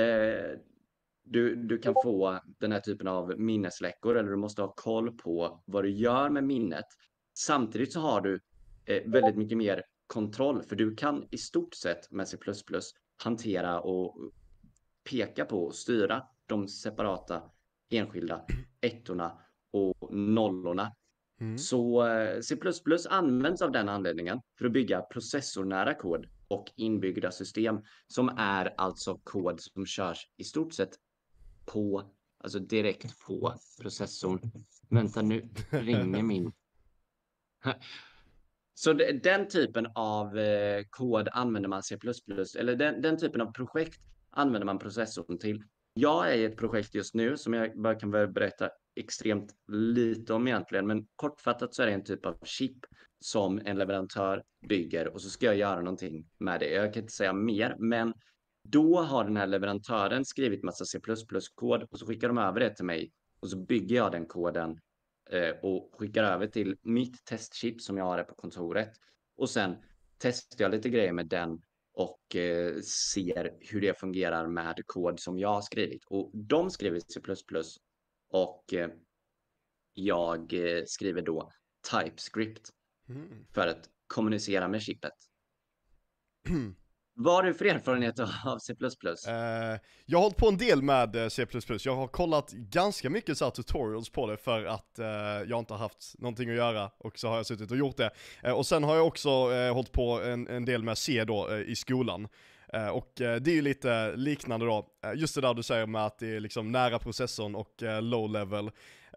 [0.00, 0.58] eh,
[1.22, 5.62] du, du kan få den här typen av minnesläckor eller du måste ha koll på
[5.64, 6.84] vad du gör med minnet.
[7.38, 8.40] Samtidigt så har du
[8.84, 12.36] eh, väldigt mycket mer kontroll, för du kan i stort sett med C++
[13.16, 14.16] hantera och
[15.10, 17.42] peka på och styra de separata
[17.90, 18.44] enskilda
[18.80, 19.38] ettorna
[19.72, 20.94] och nollorna.
[21.40, 21.58] Mm.
[21.58, 22.56] Så eh, C++
[23.10, 29.20] används av den anledningen för att bygga processornära kod och inbyggda system som är alltså
[29.24, 30.90] kod som körs i stort sett
[31.64, 34.50] på, alltså direkt på processorn.
[34.90, 36.52] Vänta nu ringer min.
[38.74, 38.92] Så
[39.22, 41.98] den typen av eh, kod använder man C++,
[42.58, 45.64] eller den, den typen av projekt använder man processorn till.
[45.94, 50.48] Jag är i ett projekt just nu som jag bara kan berätta extremt lite om
[50.48, 52.78] egentligen, men kortfattat så är det en typ av chip
[53.20, 56.70] som en leverantör bygger och så ska jag göra någonting med det.
[56.70, 58.14] Jag kan inte säga mer, men
[58.68, 62.84] då har den här leverantören skrivit massa C++-kod och så skickar de över det till
[62.84, 64.80] mig och så bygger jag den koden
[65.30, 68.90] eh, och skickar över till mitt testchip som jag har här på kontoret
[69.36, 69.76] och sen
[70.18, 71.62] testar jag lite grejer med den
[71.94, 76.04] och eh, ser hur det fungerar med kod som jag har skrivit.
[76.06, 77.20] Och de skriver C++
[78.28, 78.90] och eh,
[79.92, 81.50] jag eh, skriver då
[81.90, 82.70] TypeScript
[83.08, 83.46] mm.
[83.50, 85.12] för att kommunicera med chippet.
[87.16, 88.72] Vad har du för erfarenhet av C++?
[88.72, 88.90] Uh,
[90.06, 91.46] jag har hållit på en del med eh, C++.
[91.84, 95.06] Jag har kollat ganska mycket så tutorials på det för att uh,
[95.50, 98.10] jag inte har haft någonting att göra och så har jag suttit och gjort det.
[98.46, 101.58] Uh, och sen har jag också uh, hållit på en, en del med C då
[101.58, 102.28] i skolan.
[102.92, 106.36] Och det är ju lite liknande då, just det där du säger med att det
[106.36, 108.70] är liksom nära processorn och low level.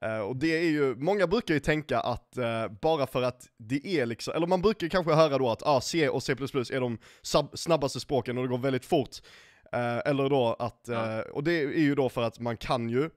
[0.05, 3.87] Uh, och det är ju, många brukar ju tänka att uh, bara för att det
[3.87, 6.97] är liksom, eller man brukar kanske höra då att ah, C och C++ är de
[7.53, 9.09] snabbaste språken och det går väldigt fort.
[9.75, 11.23] Uh, eller då att, ja.
[11.23, 13.09] och det är ju då för att man kan ju,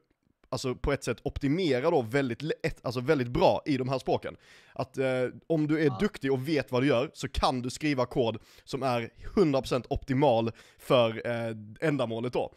[0.48, 4.36] alltså på ett sätt optimera då väldigt, lätt, alltså väldigt bra i de här språken.
[4.72, 4.98] Att
[5.46, 5.96] om du är ja.
[6.00, 10.52] duktig och vet vad du gör så kan du skriva kod som är 100% optimal
[10.78, 11.22] för
[11.80, 12.52] ändamålet då.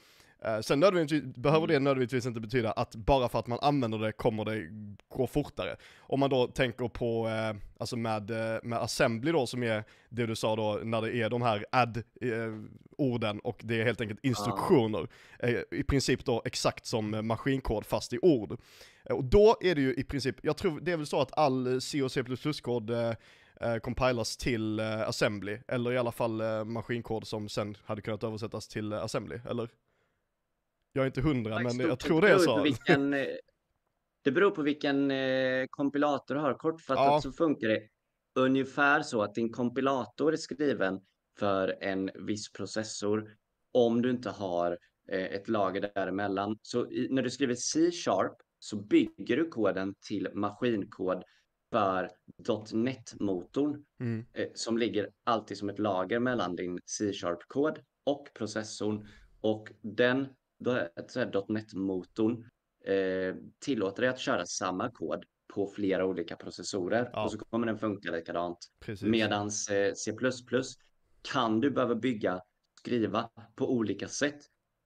[0.48, 4.12] Uh, sen nödvändigtvis, behöver det nödvändigtvis inte betyda att bara för att man använder det
[4.12, 4.68] kommer det
[5.10, 5.76] gå fortare.
[6.00, 10.26] Om man då tänker på, uh, alltså med, uh, med assembly då som är det
[10.26, 15.08] du sa då när det är de här add-orden och det är helt enkelt instruktioner.
[15.72, 18.60] I princip då exakt som maskinkod fast i ord.
[19.10, 21.82] Och då är det ju i princip, jag tror det är väl så att all
[21.82, 28.02] C och C++-kod eh, compilas till assembly, eller i alla fall maskinkod som sen hade
[28.02, 29.70] kunnat översättas till assembly, eller?
[30.94, 32.62] Jag är inte hundra, men jag tror det är så.
[32.62, 33.28] Vilken, eh,
[34.24, 36.54] det beror på vilken eh, kompilator du har.
[36.54, 37.22] Kortfattat ja.
[37.22, 37.82] så funkar det
[38.36, 41.00] ungefär så att din kompilator är skriven
[41.40, 43.36] för en viss processor
[43.72, 44.78] om du inte har
[45.12, 46.60] eh, ett lager däremellan.
[46.62, 51.24] Så i, när du skriver C-sharp så bygger du koden till maskinkod
[51.72, 52.10] för
[52.74, 54.26] .NET-motorn mm.
[54.34, 59.08] eh, som ligger alltid som ett lager mellan din C-sharp-kod och processorn
[59.42, 60.28] och den
[60.64, 62.50] .NET-motorn
[62.86, 65.24] eh, tillåter dig att köra samma kod
[65.54, 67.24] på flera olika processorer ja.
[67.24, 68.58] och så kommer den funka likadant.
[69.02, 70.14] Medan eh, C++
[71.32, 72.42] kan du behöva bygga,
[72.80, 74.40] skriva på olika sätt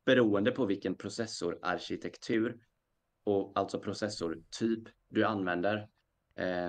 [0.05, 2.57] beroende på vilken processorarkitektur
[3.23, 5.87] och alltså processortyp du använder.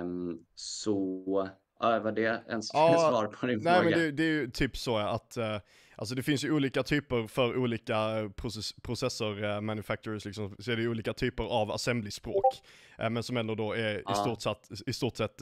[0.01, 3.89] Um, så ja, var det ens ja, svar på din nej, fråga?
[3.89, 5.59] Men det, det, är ju typ så att uh,
[5.99, 10.75] Alltså det finns ju olika typer för olika process processor uh, manufacturers liksom, så är
[10.75, 12.61] det olika typer av assembly-språk.
[13.01, 15.41] Uh, men som ändå då är i stort sett, i stort sett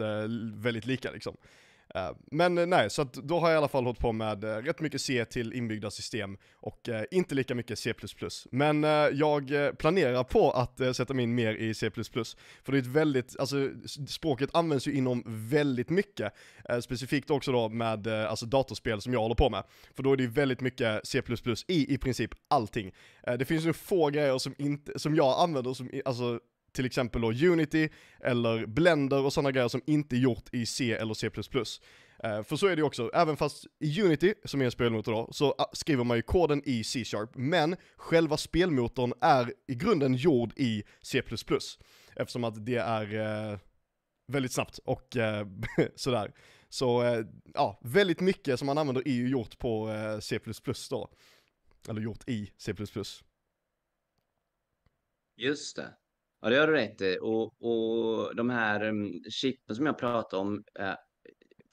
[0.54, 1.38] väldigt lika liksom.
[1.96, 4.48] Eh, men nej, så att då har jag i alla fall hållit på med eh,
[4.48, 7.94] rätt mycket C till inbyggda system och eh, inte lika mycket C++.
[8.52, 11.92] Men jag planerar på att sätta mig in mer i C++.
[11.92, 13.70] För det är ett väldigt, alltså
[14.08, 16.34] språket används ju inom väldigt mycket.
[16.82, 19.64] Specifikt också då med alltså datorspel som jag håller på med.
[19.94, 21.22] För då är det ju väldigt mycket C++
[21.68, 22.92] i i princip allting.
[23.40, 26.40] Det finns ju få grejer som, inte, som jag använder som, alltså
[26.72, 30.94] till exempel då Unity eller Blender och sådana grejer som inte är gjort i C
[30.94, 31.30] eller C++.
[32.26, 35.12] Uh, för så är det ju också, även fast i Unity, som är en spelmotor
[35.12, 40.14] då, så ah, skriver man ju koden i C-sharp, men själva spelmotorn är i grunden
[40.16, 41.22] gjord i C++.
[42.16, 43.16] Eftersom att det är
[43.52, 43.58] uh,
[44.28, 45.48] väldigt snabbt och eh,
[45.96, 46.34] sådär.
[46.70, 47.04] Så
[47.54, 49.90] ja, väldigt mycket som man använder är ju gjort på
[50.22, 50.40] C++
[50.90, 51.10] då.
[51.90, 52.74] Eller gjort i C++.
[55.38, 55.94] Just det.
[56.42, 57.18] Ja, det har du rätt i.
[57.22, 60.94] Och, och de här um, chippen som jag pratade om, eh,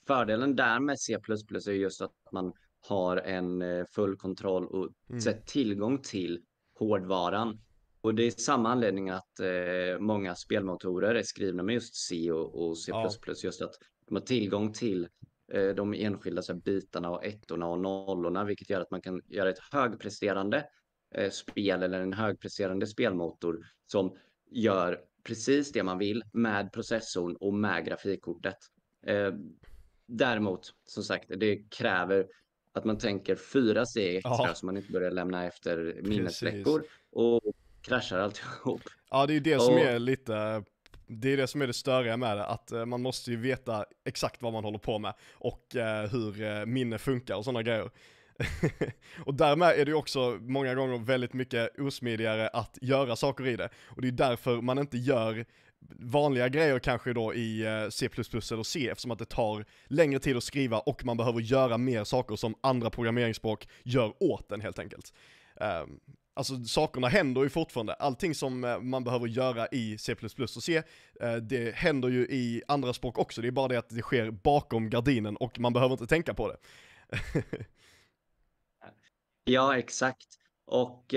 [0.07, 2.53] fördelen där med C++ är just att man
[2.87, 5.41] har en eh, full kontroll och mm.
[5.45, 6.41] tillgång till
[6.79, 7.59] hårdvaran.
[8.01, 12.67] Och det är samma anledning att eh, många spelmotorer är skrivna med just C och,
[12.67, 13.09] och C++, ja.
[13.43, 13.73] just att
[14.07, 15.07] de har tillgång till
[15.53, 19.49] eh, de enskilda här, bitarna och ettorna och nollorna, vilket gör att man kan göra
[19.49, 20.65] ett högpresterande
[21.15, 24.17] eh, spel eller en högpresterande spelmotor som
[24.51, 28.57] gör precis det man vill med processorn och med grafikkortet.
[29.07, 29.33] Eh,
[30.05, 32.27] däremot, som sagt, det kräver
[32.73, 34.53] att man tänker fyra steg extra Ja.
[34.55, 37.41] så man inte börjar lämna efter minnesläckor och
[37.81, 38.81] kraschar alltihop.
[39.09, 40.63] Ja, det är ju det som Och- är lite,
[41.07, 43.85] det är det som är det störiga med det, att eh, man måste ju veta
[44.05, 47.89] exakt vad man håller på med och eh, hur eh, minne funkar och sådana grejer.
[49.25, 53.55] och därmed är det ju också många gånger väldigt mycket osmidigare att göra saker i
[53.55, 53.69] det.
[53.85, 55.45] Och det är därför man inte gör
[55.99, 60.37] vanliga grejer kanske då i eh, C++ eller C eftersom att det tar längre tid
[60.37, 64.79] att skriva och man behöver göra mer saker som andra programmeringsspråk gör åt en helt
[64.79, 65.13] enkelt.
[65.83, 65.99] Um,
[66.37, 70.83] Alltså sakerna händer ju fortfarande, allting som eh, man behöver göra i C++ och C,
[71.21, 74.31] eh, det händer ju i andra språk också, det är bara det att det sker
[74.31, 76.57] bakom gardinen och man behöver inte tänka på det.
[79.45, 80.27] Ja, exakt.
[80.65, 81.13] Och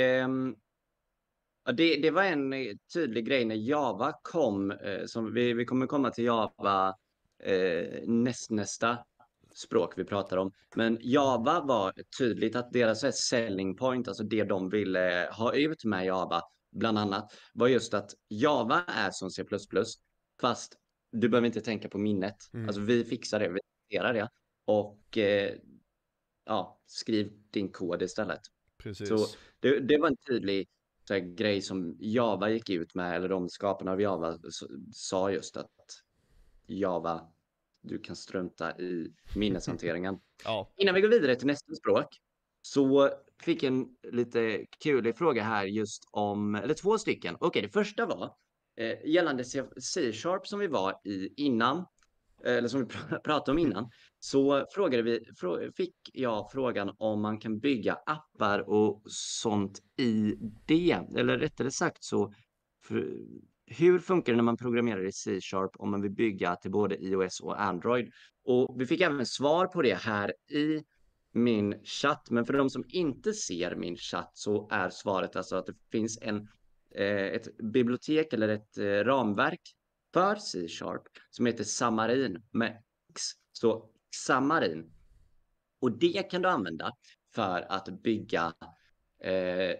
[1.69, 5.65] ja, det, det var en eh, tydlig grej när Java kom, eh, som vi, vi
[5.65, 6.97] kommer komma till Java
[7.43, 8.99] eh, näst, nästa
[9.55, 10.53] språk vi pratar om.
[10.75, 16.07] Men Java var tydligt att deras selling point, alltså det de ville ha ut med
[16.07, 19.45] Java, bland annat, var just att Java är som C++,
[20.41, 20.77] fast
[21.13, 22.37] du behöver inte tänka på minnet.
[22.55, 22.69] Mm.
[22.69, 23.61] Alltså vi fixar det, vi
[23.91, 24.29] hanterar det.
[24.65, 25.55] Och eh,
[26.49, 28.41] ja, skriv din kod istället.
[28.79, 29.09] Precis.
[29.09, 29.27] Så
[29.61, 30.69] det, det var en tydlig
[31.11, 34.39] här, grej som Java gick ut med, eller de skaparna av Java
[34.93, 36.03] sa just att
[36.67, 37.21] Java,
[37.81, 40.21] du kan strunta i minneshanteringen.
[40.45, 42.21] Ja, Innan vi går vidare till nästa språk
[42.63, 43.11] så
[43.43, 47.37] fick jag en lite kul fråga här just om, eller två stycken.
[47.41, 48.35] Okej, det första var
[48.77, 51.77] eh, gällande C-sharp som vi var i innan,
[52.45, 56.95] eh, eller som vi pr- pratade om innan, så frågade vi, frå, fick jag frågan
[56.99, 59.03] om man kan bygga appar och
[59.43, 60.35] sånt i
[60.67, 62.33] det, eller rättare sagt så,
[62.85, 63.15] för,
[63.67, 67.41] hur funkar det när man programmerar i C-sharp om man vill bygga till både iOS
[67.41, 68.13] och Android?
[68.45, 70.83] Och vi fick även svar på det här i
[71.33, 72.31] min chatt.
[72.31, 76.19] Men för de som inte ser min chatt så är svaret alltså att det finns
[76.23, 76.49] en,
[76.95, 79.61] eh, ett bibliotek eller ett eh, ramverk
[80.15, 83.23] för C-sharp som heter Samarin med X.
[83.53, 84.93] Så Xamarin.
[85.81, 86.93] Och det kan du använda
[87.35, 88.55] för att bygga
[89.21, 89.77] eh,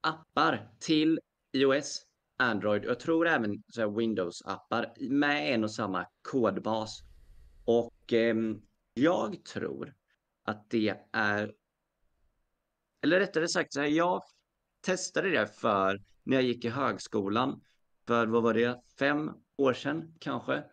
[0.00, 1.20] appar till
[1.52, 3.62] iOS, Android och jag tror även
[3.96, 7.02] Windows-appar med en och samma kodbas.
[7.64, 8.36] Och eh,
[8.94, 9.94] jag tror
[10.44, 11.54] att det är,
[13.02, 14.22] eller rättare sagt så här, jag
[14.80, 17.60] testade det för när jag gick i högskolan
[18.06, 20.64] för vad var det, fem år sedan kanske,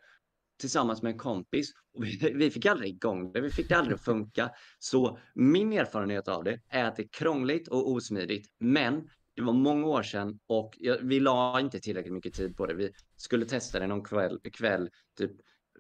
[0.66, 1.72] tillsammans med en kompis.
[1.94, 4.50] Och vi, vi fick aldrig igång det, vi fick det aldrig att funka.
[4.80, 9.54] Så min erfarenhet av det är att det är krångligt och osmidigt, men det var
[9.54, 12.74] många år sedan och jag, vi la inte tillräckligt mycket tid på det.
[12.74, 15.32] Vi skulle testa det någon kväll, kväll typ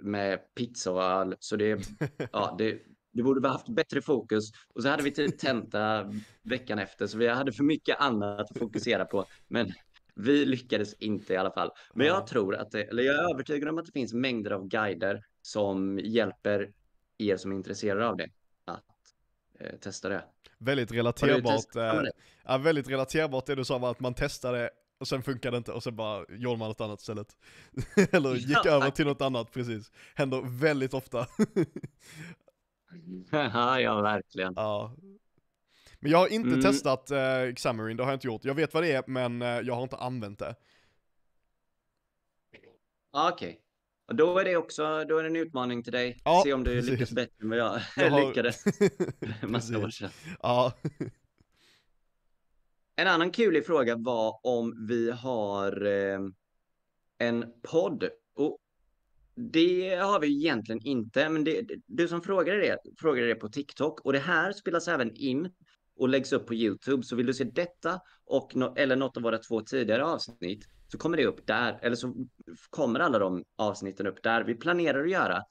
[0.03, 1.35] med pizza och öl.
[1.39, 1.79] Så det,
[2.31, 2.79] ja, det,
[3.13, 4.51] det borde ha haft bättre fokus.
[4.73, 8.57] Och så hade vi typ tenta veckan efter, så vi hade för mycket annat att
[8.57, 9.25] fokusera på.
[9.47, 9.73] Men
[10.15, 11.71] vi lyckades inte i alla fall.
[11.93, 12.13] Men Ja.
[12.13, 15.25] jag tror att det, eller jag är övertygad om att det finns mängder av guider
[15.41, 16.71] som hjälper
[17.17, 18.29] er som är intresserade av det
[18.65, 18.83] att
[19.59, 20.23] eh, testa det.
[20.57, 21.75] väldigt relaterbart.
[21.75, 22.01] Eh,
[22.45, 25.71] ja, väldigt relaterbart det du sa var att man testade och sen funkade det inte
[25.71, 27.27] och sen bara gjorde man något annat istället.
[28.11, 29.91] Eller gick Ja, över till något annat, precis.
[30.15, 31.27] Händer väldigt ofta.
[33.31, 34.53] Ja, ja, verkligen.
[34.55, 34.95] ja.
[35.99, 36.61] Men jag har inte Mm.
[36.61, 38.45] testat eh, Xamarin, det har jag inte gjort.
[38.45, 40.55] Jag vet vad det är, men eh, jag har inte använt det.
[43.11, 43.61] Ja, Okej.
[44.07, 46.21] Och då är det också, då är det en utmaning till dig.
[46.25, 46.91] Ja, Se om du precis.
[46.91, 48.63] lyckas bättre än vad jag, Jag har- lyckades
[49.41, 50.09] massa år sedan.
[50.41, 50.73] Ja,
[52.95, 56.19] En annan kulig fråga var om vi har eh,
[57.17, 58.09] en podd.
[58.35, 58.57] Och
[59.35, 63.99] det har vi egentligen inte, men det, du som frågade det, frågade det på TikTok
[64.01, 65.49] och det här spelas även in
[65.97, 67.03] och läggs upp på YouTube.
[67.03, 70.97] Så vill du se detta och no eller något av våra två tidigare avsnitt så
[70.97, 72.27] kommer det upp där, eller så
[72.69, 74.43] kommer alla de avsnitten upp där.
[74.43, 75.43] Vi planerar att göra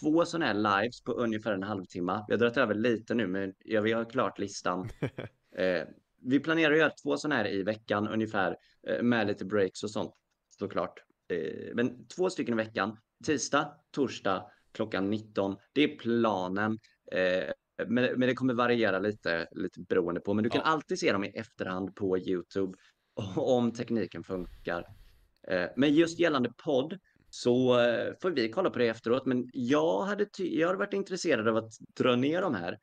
[0.00, 2.24] två sådana här lives på ungefär en halvtimme.
[2.28, 4.88] Vi har dragit över lite nu, men ja, vi har klart listan.
[5.58, 5.84] Eh,
[6.22, 8.56] vi planerar att göra två sådana här i veckan ungefär
[8.88, 10.14] eh, med lite breaks och sånt
[10.58, 11.00] såklart.
[11.28, 12.98] Eh, men två stycken i veckan.
[13.24, 15.56] Tisdag, torsdag klockan 19.
[15.72, 16.78] Det är planen.
[17.12, 17.50] Eh,
[17.86, 20.34] men, men det kommer variera lite, lite beroende på.
[20.34, 20.70] Men du kan Ja.
[20.70, 22.78] alltid se dem i efterhand på Youtube
[23.36, 24.86] om tekniken funkar.
[25.48, 26.98] Eh, men just gällande podd
[27.30, 29.26] så eh, får vi kolla på det efteråt.
[29.26, 32.78] Men jag hade, jag hade varit intresserad av att dra ner de här,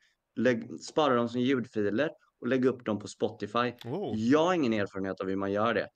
[0.81, 2.09] spara dem som ljudfiler
[2.41, 3.73] och lägga upp dem på Spotify.
[3.85, 4.19] oh.
[4.19, 5.87] Jag har ingen erfarenhet av hur man gör det.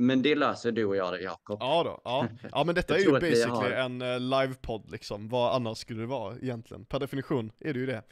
[0.00, 1.58] Men det löser du och jag Jakob.
[1.60, 2.28] Ja då, ja.
[2.52, 6.36] Ja men detta är ju basically en uh, livepodd liksom, vad annars skulle det vara
[6.36, 6.84] egentligen?
[6.84, 8.02] Per definition är det ju det.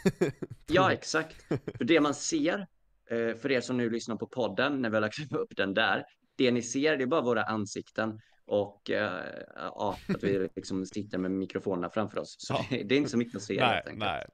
[0.66, 1.42] Ja, exakt.
[1.48, 2.66] För det man ser,
[3.10, 6.04] eh, för er som nu lyssnar på podden, när vi har lagt upp den där,
[6.36, 9.22] det ni ser det är bara våra ansikten och eh,
[9.56, 12.36] ja, att vi liksom sitter med mikrofonerna framför oss.
[12.38, 12.66] Så Ja.
[12.70, 13.98] det, det är inte så mycket att se nej, helt enkelt.
[13.98, 14.26] nej.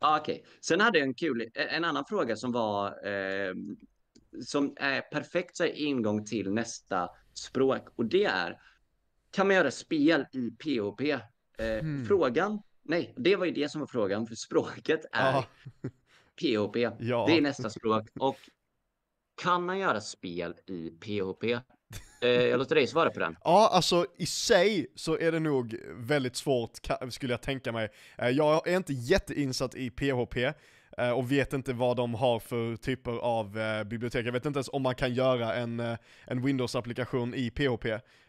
[0.00, 3.54] Ja, Okej, sen hade jag en kul, en annan fråga som var eh,
[4.44, 8.60] som är perfekt så här, ingång till nästa språk och det är
[9.30, 11.00] kan man göra spel i POP?
[11.00, 11.18] Eh,
[11.80, 12.04] Hmm.
[12.06, 15.44] Frågan, nej, det var ju det som var frågan för språket är Ja,
[16.42, 16.76] POP.
[16.76, 17.26] ja.
[17.28, 18.36] Det är nästa språk och
[19.42, 21.44] kan man göra spel i POP?
[22.22, 23.36] Eh, jag låter dig svara på den.
[23.44, 26.70] Ja, alltså i sig så är det nog väldigt svårt,
[27.10, 27.88] skulle jag tänka mig.
[28.18, 30.36] Eh, Jag är inte jätteinsatt i PHP
[31.16, 34.26] och vet inte vad de har för typer av eh, bibliotek.
[34.26, 35.96] Jag vet inte ens om man kan göra en, eh,
[36.26, 37.86] en Windows-applikation i PHP.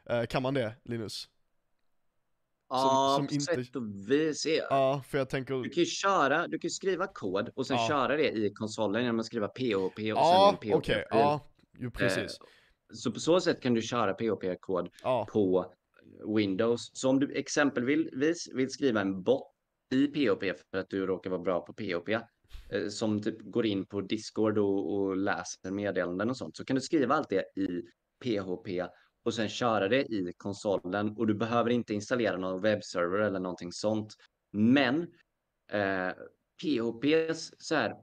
[0.09, 1.29] Eh, Kan man det, Linus?
[2.69, 4.45] Ja, som på inte- sätt och vis.
[4.45, 5.53] är- Ja, för jag tänker...
[5.63, 7.87] Du kan ju köra, du kan skriva kod och sen Ja.
[7.87, 11.03] köra det i konsolen genom att skriva POP och Ja, sen en okej, POP-fil.
[11.09, 11.39] ja,
[11.79, 12.37] jo precis.
[12.93, 15.73] Så på så sätt kan du köra POP-kod Ja, på
[16.35, 16.89] Windows.
[16.93, 19.43] Så om du exempelvis vill skriva en bot
[19.93, 22.21] i POP för att du råkar vara bra på eh,
[22.69, 26.75] Eh, som typ går in på Discord och, och läser meddelanden och sånt, så kan
[26.75, 27.81] du skriva allt det i
[28.23, 28.87] PHP
[29.23, 33.71] och sen köra det i konsolen och du behöver inte installera någon webbserver eller någonting
[33.71, 34.15] sånt.
[34.51, 35.01] Men
[35.71, 36.11] eh,
[36.61, 37.95] PHPs så här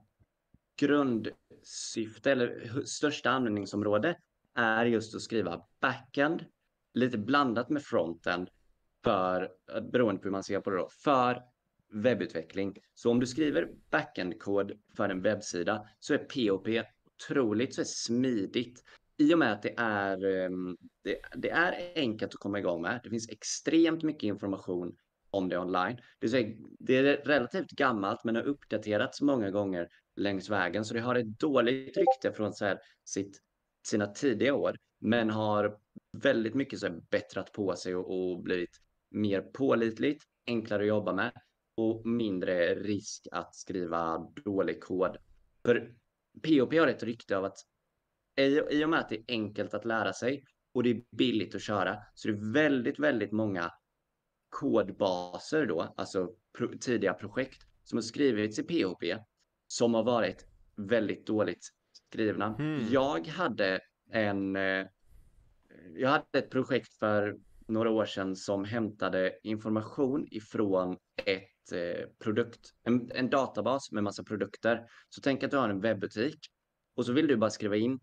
[0.79, 4.17] grundsyfte eller största användningsområde
[4.55, 6.45] är just att skriva backend,
[6.93, 8.49] lite blandat med frontend,
[9.03, 11.43] för, eh, beroende på hur man ser på det då, för
[11.93, 12.77] webbutveckling.
[12.93, 16.67] Så om du skriver backend-kod för en webbsida så är POP
[17.05, 18.83] otroligt så är smidigt
[19.17, 22.99] i och med att det är, ehm, det, det är enkelt att komma igång med.
[23.03, 24.95] Det finns extremt mycket information
[25.29, 25.97] om det online.
[26.19, 30.99] Det är, det är relativt gammalt men har uppdaterats många gånger längs vägen så det
[30.99, 33.41] har ett dåligt rykte från så här, sitt,
[33.87, 35.77] sina tidiga år men har
[36.17, 38.77] väldigt mycket så här, bättrat på sig och, och blivit
[39.09, 41.31] mer pålitligt, enklare att jobba med
[41.77, 45.17] och mindre risk att skriva dålig kod.
[45.65, 45.93] För
[46.43, 47.57] POP har ett rykte av att
[48.71, 51.61] i, och med att det är enkelt att lära sig och det är billigt att
[51.61, 53.71] köra så det är väldigt, väldigt många
[54.49, 59.03] kodbaser då, alltså pro, tidiga projekt som har skrivits i POP
[59.67, 61.69] som har varit väldigt dåligt
[62.09, 62.47] skrivna.
[62.47, 62.87] Hmm.
[62.91, 63.79] Jag hade
[64.11, 64.87] en eh,
[65.95, 72.73] jag hade ett projekt för några år sedan som hämtade information ifrån ett Eh, produkt,
[72.83, 74.85] en, en databas med massa produkter.
[75.09, 76.39] Så tänk att du har en webbutik
[76.95, 77.99] och så vill du bara skriva in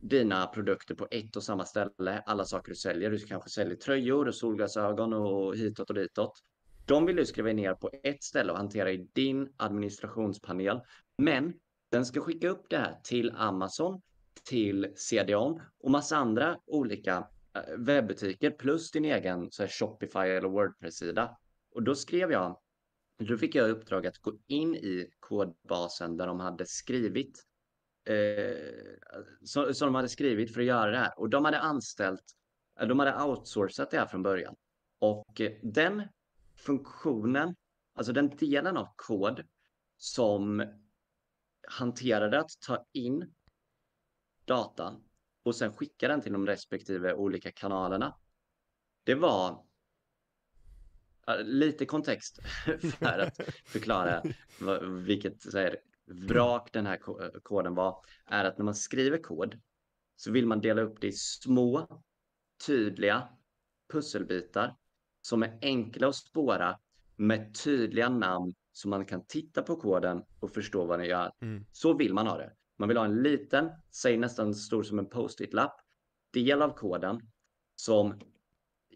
[0.00, 3.10] dina produkter på ett och samma ställe, alla saker du säljer.
[3.10, 6.40] Du kanske säljer tröjor och solglasögon och hitåt och ditåt.
[6.86, 10.80] De vill du skriva ner på ett ställe och hantera i din administrationspanel.
[11.18, 11.54] Men
[11.90, 14.02] den ska skicka upp det här till Amazon,
[14.44, 20.48] till CDON och massa andra olika eh, webbutiker plus din egen så här, Shopify eller
[20.48, 21.36] Wordpress-sida.
[21.74, 22.58] Och då skrev jag,
[23.18, 27.44] då fick jag i uppdrag att gå in i kodbasen där de hade skrivit
[28.04, 28.56] eh,
[29.44, 31.18] som, de hade skrivit för att göra det här.
[31.18, 32.24] Och de hade anställt,
[32.80, 34.56] eh, de hade outsourcat det här från början.
[34.98, 36.02] Och eh, den
[36.56, 37.56] funktionen,
[37.94, 39.42] alltså den delen av kod
[39.96, 40.66] som
[41.68, 43.34] hanterade att ta in
[44.44, 45.04] datan
[45.42, 48.16] och sen skicka den till de respektive olika kanalerna.
[49.04, 49.66] Det var
[51.44, 52.38] lite kontext
[52.98, 54.22] för att förklara
[55.06, 57.96] vilket så här, vrak den här ko- koden var.
[58.26, 59.60] Är att när man skriver kod
[60.16, 62.02] så vill man dela upp det i små,
[62.66, 63.28] tydliga
[63.92, 64.76] pusselbitar
[65.22, 66.78] som är enkla att spåra
[67.16, 71.32] med tydliga namn så man kan titta på koden och förstå vad den gör.
[71.40, 71.66] Mm.
[71.72, 72.52] Så vill man ha det.
[72.78, 75.80] Man vill ha en liten, säg nästan stor som en post-it-lapp,
[76.32, 77.20] del av koden
[77.74, 78.20] som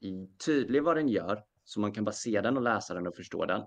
[0.00, 3.16] är tydlig vad den gör, så man kan bara se den och läsa den och
[3.16, 3.62] förstå den.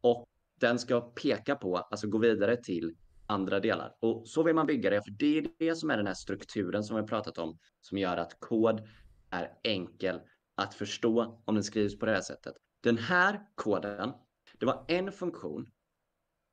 [0.00, 0.28] Och
[0.60, 3.96] den ska peka på, alltså gå vidare till andra delar.
[4.00, 6.84] Och så vill man bygga det, för det är det som är den här strukturen
[6.84, 8.88] som vi har pratat om, som gör att kod
[9.30, 10.20] är enkel
[10.54, 12.54] att förstå om den skrivs på det här sättet.
[12.80, 14.12] Den här koden,
[14.58, 15.66] det var en funktion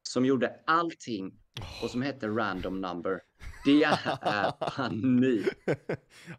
[0.03, 1.39] som gjorde allting
[1.83, 3.21] och som hette random number.
[3.65, 5.47] Det är panik.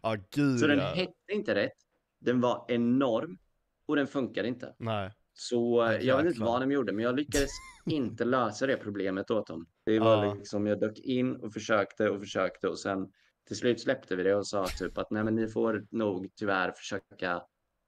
[0.01, 1.77] Ja, gud Så den hette inte rätt.
[2.19, 3.37] Den var enorm
[3.87, 4.75] och den funkade inte.
[4.79, 5.11] Nej.
[5.33, 7.49] Så eh, jag vet inte vad de gjorde, men jag lyckades
[7.85, 9.65] inte lösa det problemet åt dem.
[9.85, 10.33] Det var Ja.
[10.33, 13.07] liksom, jag dök in och försökte och försökte och sen
[13.47, 16.71] till slut släppte vi det och sa typ att nej men ni får nog tyvärr
[16.71, 17.41] försöka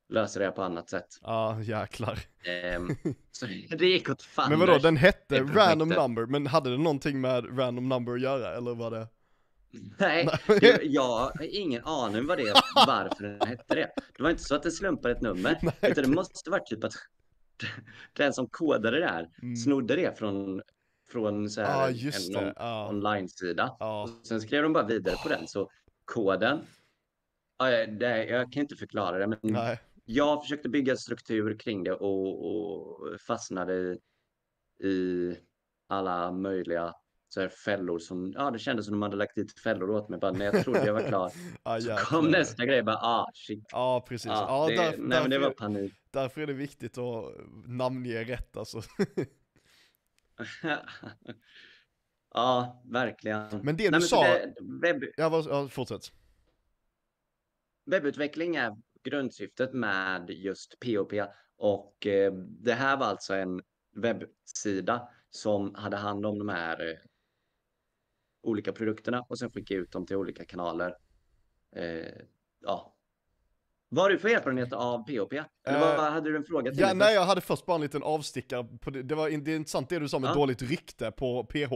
[0.09, 1.07] lösa det på annat sätt.
[1.21, 2.19] Ja, jäklar.
[2.43, 2.87] Ehm,
[3.31, 3.45] så
[3.77, 4.49] det gick åt fan.
[4.49, 8.55] Men vadå, den hette random number, men hade det någonting med random number att göra,
[8.55, 9.07] eller var det?
[9.99, 10.29] Nej,
[10.81, 12.53] jag har ingen aning vad det
[12.87, 13.91] varför den hette det.
[14.17, 16.83] Det var inte så att det slumpade ett nummer, Nej, utan det måste varit typ
[16.83, 16.93] att
[18.13, 19.55] den som kodade det här Mm.
[19.55, 20.61] snodde det från,
[21.11, 22.89] från så här, just en on- Ja.
[22.89, 23.69] online-sida.
[23.69, 25.69] Och sen skrev de bara vidare på den, så
[26.05, 26.59] koden,
[27.99, 29.79] det, jag kan inte förklara det, men Nej.
[30.05, 33.99] jag försökte bygga struktur kring det och, och fastnade i,
[34.87, 35.35] i
[35.87, 36.93] alla möjliga
[37.29, 40.19] så här fällor som, ja det kändes som de hade lagt dit fällor åt mig
[40.19, 41.31] bara när jag trodde jag var klar.
[41.63, 43.63] Ja, Så kom nästa grej bara, ah shit.
[43.71, 44.25] Ja, precis.
[44.25, 45.93] Ja, Ja, det, där, nej men det därför, var panik.
[46.11, 47.33] därför är det viktigt att
[47.67, 48.81] namnge rätt alltså.
[52.33, 53.47] ja, verkligen.
[53.63, 56.11] Men det du nej, sa- det- webb, Ja, vad, ja, fortsätt.
[57.85, 61.13] webbutveckling är grundsyftet med just POP
[61.57, 63.61] och eh, det här var alltså en
[63.95, 66.97] webbsida som hade hand om de här eh,
[68.45, 70.95] olika produkterna och sen skickade ut dem till olika kanaler.
[71.75, 71.85] Eh,
[72.63, 72.91] ja.
[73.89, 75.33] Vad har du för erfarenhet av POP?
[75.33, 77.75] Eller vad, Eh, hade du en fråga till Ja, mig nej, jag hade först bara
[77.75, 78.67] en liten avstickare
[79.03, 79.15] det.
[79.15, 80.33] Var det är intressant det du sa med Ja.
[80.33, 81.73] dåligt rykte på PH.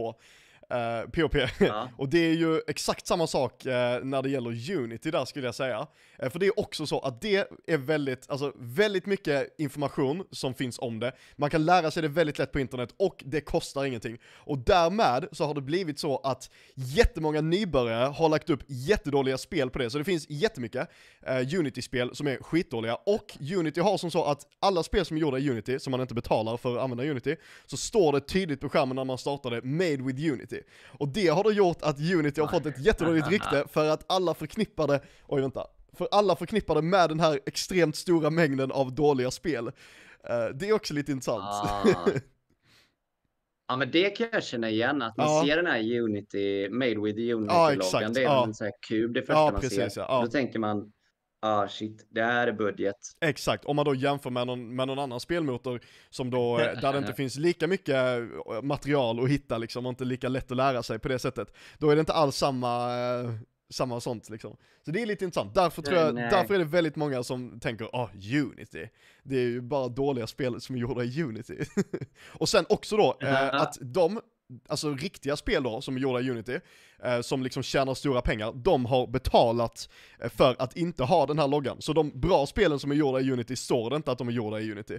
[0.70, 1.34] Eh, POP.
[1.58, 1.88] Ja.
[1.96, 5.54] Och det är ju exakt samma sak eh, när det gäller Unity där skulle jag
[5.54, 5.86] säga.
[6.18, 10.54] Eh, för det är också så att det är väldigt, alltså väldigt mycket information som
[10.54, 11.12] finns om det.
[11.36, 14.18] Man kan lära sig det väldigt lätt på internet och det kostar ingenting.
[14.24, 19.70] Och därmed så har det blivit så att jättemånga nybörjare har lagt upp jättedåliga spel
[19.70, 19.90] på det.
[19.90, 20.88] Så det finns jättemycket
[21.58, 22.94] Unity-spel som är skitdåliga.
[22.94, 26.00] Och Unity har som så att alla spel som är gjorda i Unity, som man
[26.00, 29.50] inte betalar för att använda Unity, så står det tydligt på skärmen när man startar
[29.50, 30.59] det, Made with Unity.
[30.86, 34.34] Och det har då gjort att Unity har fått ett jättedåligt rykte för att alla
[34.34, 38.94] förknippar det, oj vänta, för alla förknippar det med den här extremt stora mängden av
[38.94, 39.66] dåliga spel.
[40.28, 41.44] Eh, det är också lite intressant.
[41.44, 41.84] Ah.
[43.68, 45.42] Ja men det kan jag känna igen, att man Ja.
[45.46, 48.02] ser den här Unity, Made with Unity-loggan.
[48.02, 48.44] Ja, det är ja.
[48.46, 50.22] en sån här kub det första Ja, man precis, ser.
[50.22, 50.92] Då tänker man,
[51.40, 52.96] ah shit, det här är budget.
[53.20, 55.80] Exakt, om man då jämför med någon, med någon annan spelmotor
[56.10, 59.90] som då, eh, där det inte finns lika mycket eh, material att hitta liksom och
[59.90, 61.54] inte lika lätt att lära sig på det sättet.
[61.78, 63.30] Då är det inte alls samma, eh,
[63.70, 64.56] samma sånt liksom.
[64.84, 66.30] Så det är lite intressant, därför tror jag, Nej.
[66.30, 68.88] därför är det väldigt många som tänker, ah Unity,
[69.22, 71.58] det är ju bara dåliga spel som är gjorda i Unity.
[72.28, 74.20] och sen också då, eh, att de,
[74.68, 76.60] alltså riktiga spel då, som är gjorda i Unity,
[77.04, 79.88] eh, som liksom tjänar stora pengar, de har betalat
[80.22, 81.76] eh, för att inte ha den här loggan.
[81.82, 84.32] Så de bra spelen som är gjorda i Unity står det inte att de är
[84.32, 84.98] gjorda i Unity.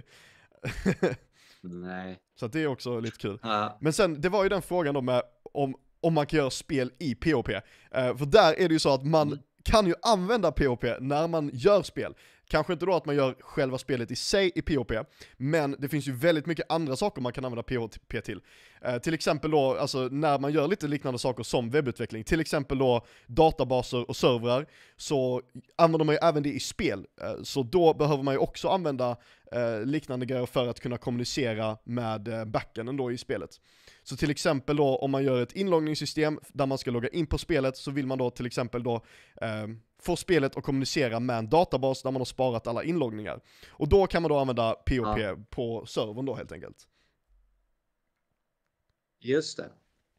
[1.60, 2.18] Nej.
[2.40, 3.38] Så det är också lite kul.
[3.42, 5.22] Ja, Men sen, det var ju den frågan då med
[5.52, 7.48] om, om man kan göra spel i POP.
[7.48, 9.38] Eh, för där är det ju så att man Mm.
[9.64, 12.14] kan ju använda POP när man gör spel.
[12.52, 14.92] Kanske inte då att man gör själva spelet i sig i POP,
[15.36, 18.40] men det finns ju väldigt mycket andra saker man kan använda POP till.
[18.82, 22.78] Eh, till exempel då, alltså när man gör lite liknande saker som webbutveckling, till exempel
[22.78, 25.42] då databaser och servrar, så
[25.76, 27.06] använder man ju även det i spel.
[27.22, 29.16] Eh, så då behöver man ju också använda
[29.52, 33.50] eh, liknande grejer för att kunna kommunicera med eh, backenden då i spelet.
[34.02, 37.38] Så till exempel då om man gör ett inloggningssystem där man ska logga in på
[37.38, 38.94] spelet så vill man då till exempel då
[39.40, 39.66] eh,
[40.02, 43.40] eh, få spelet att kommunicera med en databas där man har sparat alla inloggningar.
[43.70, 45.36] Och då kan man då använda POP Ja.
[45.50, 46.88] på servern då helt enkelt.
[49.24, 49.70] just det.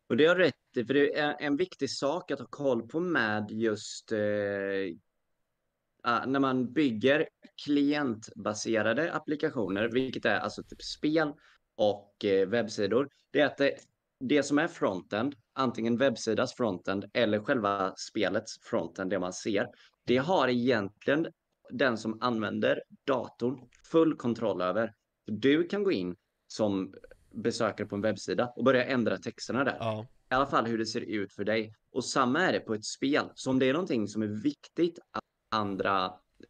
[0.10, 3.00] Och det har rätt i, för det är en viktig sak att ha koll på
[3.00, 4.20] med just eh,
[6.04, 7.28] ah, när man bygger
[7.66, 11.34] klientbaserade applikationer, vilket är alltså typ spel
[11.76, 13.10] och eh, webbsidor.
[13.32, 13.78] Det är att det,
[14.28, 19.68] det som är frontend, antingen webbsidas frontend eller själva spelets frontend, det man ser,
[20.06, 21.28] det har egentligen
[21.70, 24.94] den som använder datorn full kontroll över.
[25.26, 26.16] Du kan gå in
[26.48, 26.94] som
[27.32, 30.86] besökare på en webbsida och börja ändra texterna där Ja, i alla fall hur det
[30.86, 31.76] ser ut för dig.
[31.92, 33.26] Och samma är det på ett spel.
[33.36, 36.06] Så om det är någonting som är viktigt att andra,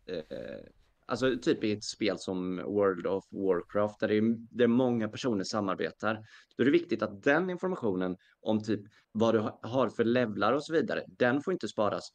[0.06, 0.66] eh,
[1.14, 5.44] alltså typ i ett spel som World of Warcraft där det är, där många personer
[5.44, 6.26] samarbetar,
[6.58, 10.54] då är det viktigt att den informationen om typ vad du ha- har för levlar
[10.54, 12.10] och så vidare, den får inte sparas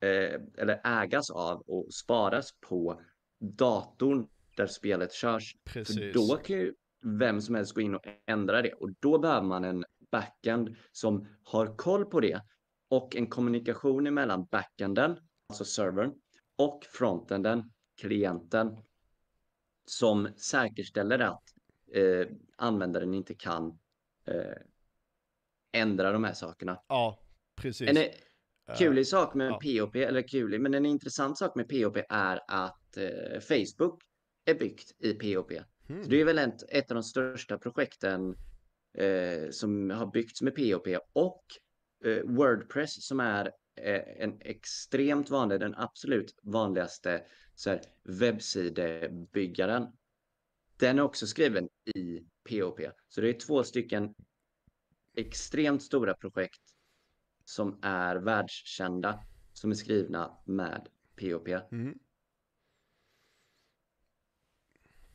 [0.00, 3.00] eh, eller ägas av och sparas på
[3.40, 5.56] datorn där spelet körs.
[5.64, 5.96] precis.
[5.96, 9.46] För då kan ju vem som helst gå in och ändra det och då behöver
[9.46, 12.40] man en backend som har koll på det
[12.90, 15.16] och en kommunikation emellan backenden,
[15.48, 16.12] alltså servern,
[16.58, 18.76] och frontenden, klienten,
[19.86, 21.42] som säkerställer att
[21.92, 22.26] eh,
[22.56, 23.78] användaren inte kan
[24.24, 24.56] eh,
[25.72, 26.82] ändra de här sakerna.
[26.88, 27.22] Ja,
[27.56, 27.88] precis.
[27.88, 27.96] En,
[28.78, 29.60] Kulig sak med ja.
[29.62, 34.02] POP, eller kulig, men en intressant sak med POP är att eh, Facebook
[34.44, 35.52] är byggt i POP.
[35.88, 36.04] Hmm.
[36.04, 38.36] Så det är väl ett, ett av de största projekten
[38.98, 41.44] eh, som har byggts med POP och
[42.04, 43.52] eh, Wordpress som är eh,
[44.18, 47.22] en extremt vanlig, den absolut vanligaste
[47.54, 49.86] så här, webbsidebyggaren.
[50.76, 52.80] Den är också skriven i POP.
[53.08, 54.14] Så det är två stycken
[55.16, 56.62] extremt stora projekt
[57.44, 61.48] som är världskända som är skrivna med POP.
[61.48, 61.98] Mm.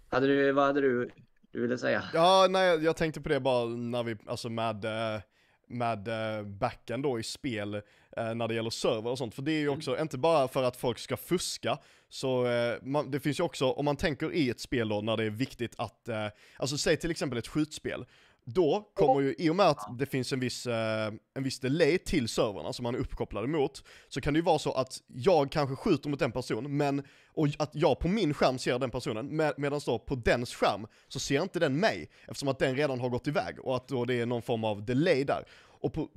[0.09, 1.09] Hade du, vad hade du,
[1.51, 2.03] du ville säga?
[2.14, 5.22] Ja, nej, jag tänkte på det bara när vi, alltså med, eh,
[5.68, 7.82] med eh, backen då i spel
[8.18, 9.36] eh, när det gäller server och sånt.
[9.36, 9.78] För det är ju Mm.
[9.78, 11.78] också, inte bara för att folk ska fuska,
[12.09, 15.18] så eh, man, det finns ju också, om man tänker i ett spel då när
[15.18, 18.05] det är viktigt att, eh, alltså säg till exempel ett skjutspel,
[18.45, 21.97] då kommer ju, i och med att det finns en viss, eh, en viss delay
[21.97, 25.51] till servrarna som man är uppkopplad emot, så kan det ju vara så att jag
[25.51, 27.03] kanske skjuter mot en person, men,
[27.34, 30.88] och att jag på min skärm ser den personen, med, medan då på dens skärm
[31.07, 34.05] så ser inte den mig, eftersom att den redan har gått iväg, och att då
[34.05, 35.43] det är någon form av delay där.
[35.82, 36.09] Och på,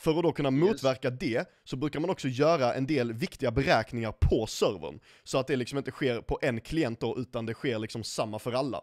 [0.00, 4.12] för att då kunna motverka det, så brukar man också göra en del viktiga beräkningar
[4.12, 5.00] på servern.
[5.24, 8.38] Så att det liksom inte sker på en klient då, utan det sker liksom samma
[8.38, 8.80] för alla.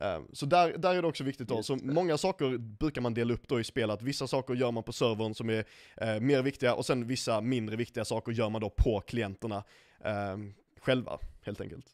[0.00, 3.34] Eh, Så där, där är det också viktigt då, så många saker brukar man dela
[3.34, 5.64] upp då i spel, att vissa saker gör man på servern som är
[5.96, 9.64] eh, mer viktiga, och sen vissa mindre viktiga saker gör man då på klienterna
[10.04, 10.36] eh,
[10.80, 11.86] själva, helt enkelt.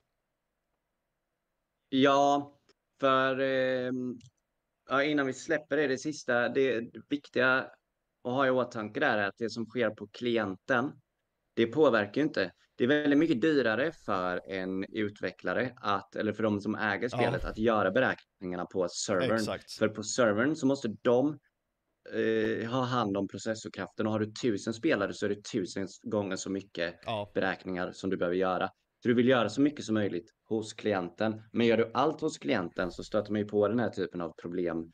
[1.88, 2.56] Ja,
[3.00, 3.40] för
[4.88, 7.66] ja, innan vi släpper det, det sista, det viktiga
[8.24, 10.92] att ha i åtanke där är att det som sker på klienten,
[11.54, 12.52] det påverkar ju inte.
[12.76, 17.18] Det är väldigt mycket dyrare för en utvecklare att, eller för de som äger Ja.
[17.18, 19.34] spelet, att göra beräkningarna på servern.
[19.34, 19.72] Exakt.
[19.72, 21.38] För på servern så måste de
[22.14, 26.36] eh, ha hand om processorkraften och har du tusen spelare så är det tusen gånger
[26.36, 28.68] så mycket Ja, beräkningar som du behöver göra.
[29.02, 31.42] Så du vill göra så mycket som möjligt hos klienten.
[31.52, 34.32] Men gör du allt hos klienten så stöter man ju på den här typen av
[34.42, 34.92] problem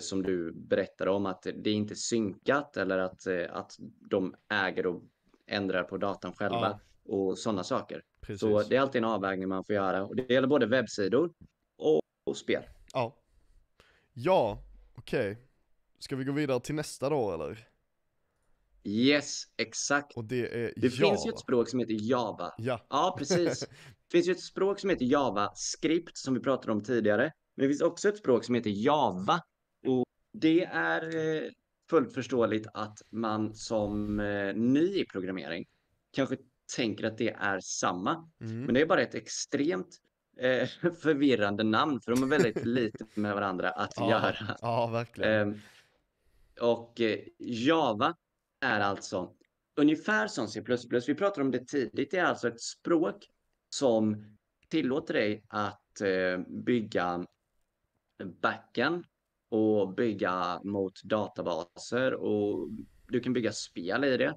[0.00, 3.76] som du berättade om att det inte är synkat eller att, eh, att
[4.10, 5.02] de äger och
[5.46, 7.12] ändrar på datan själva Ja.
[7.14, 8.02] och sådana saker.
[8.20, 8.40] precis.
[8.40, 11.32] Så det är alltid en avvägning man får göra och det gäller både webbsidor
[11.76, 12.62] och, och spel.
[12.92, 13.16] Ja.
[14.12, 14.62] Ja,
[14.94, 15.38] okej.
[15.98, 17.68] Ska vi gå vidare till nästa då eller?
[18.84, 20.16] Yes, exakt.
[20.16, 21.10] Och det är Det Java.
[21.10, 22.54] finns ju ett språk som heter Java.
[22.58, 23.60] Ja, Ja, precis.
[24.10, 27.32] Det finns ju ett språk som heter JavaScript som vi pratade om tidigare.
[27.54, 29.40] Men det finns också ett språk som heter Java.
[30.40, 31.50] Det är eh,
[31.90, 35.66] fullt förståeligt att man som eh, ny i programmering
[36.10, 36.36] kanske
[36.76, 38.30] tänker att det är samma.
[38.40, 38.62] mm.
[38.62, 39.96] Men det är bara ett extremt
[40.36, 40.68] eh,
[41.02, 44.56] förvirrande namn för de är väldigt lite med varandra att ja, göra.
[44.60, 45.32] ja verkligen.
[45.32, 45.60] Ehm,
[46.60, 48.16] och eh, Java
[48.60, 49.32] är alltså
[49.76, 50.62] ungefär som C++.
[51.06, 52.10] Vi pratade om det tidigt.
[52.10, 53.30] Det är alltså ett språk
[53.70, 54.24] som
[54.68, 56.02] tillåter dig att
[56.46, 57.26] bygga
[58.42, 59.04] backen
[59.48, 62.68] och bygga mot databaser och
[63.08, 64.34] du kan bygga spel i det.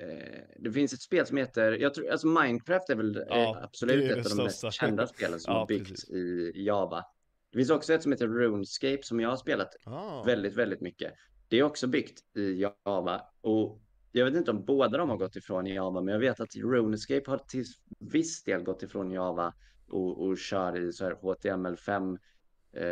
[0.00, 3.60] Eh, det finns ett spel som heter, jag tror, alltså Minecraft är väl eh, Ja,
[3.62, 6.10] absolut är ett av de mest kända spelen som Ja, byggts precis.
[6.10, 7.04] i Java.
[7.50, 10.22] Det finns också ett som heter RuneScape som jag har spelat ah.
[10.22, 11.12] väldigt, väldigt mycket.
[11.48, 13.82] Det är också byggt i Java och
[14.12, 17.30] jag vet inte om båda de har gått ifrån Java, men jag vet att RuneScape
[17.30, 17.64] har till
[17.98, 19.54] viss del gått ifrån Java
[19.88, 22.18] och, och kör i så här HTML5 eh,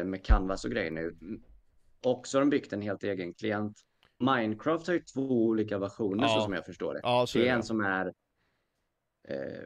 [0.05, 1.17] med Canvas och grejer nu.
[2.05, 3.81] Och så har de byggt en helt egen klient.
[4.19, 6.41] Minecraft har ju två olika versioner så Ja.
[6.45, 7.01] som jag förstår det.
[7.03, 7.51] Ja, så Det är det.
[7.57, 8.07] en som är
[9.29, 9.63] eh,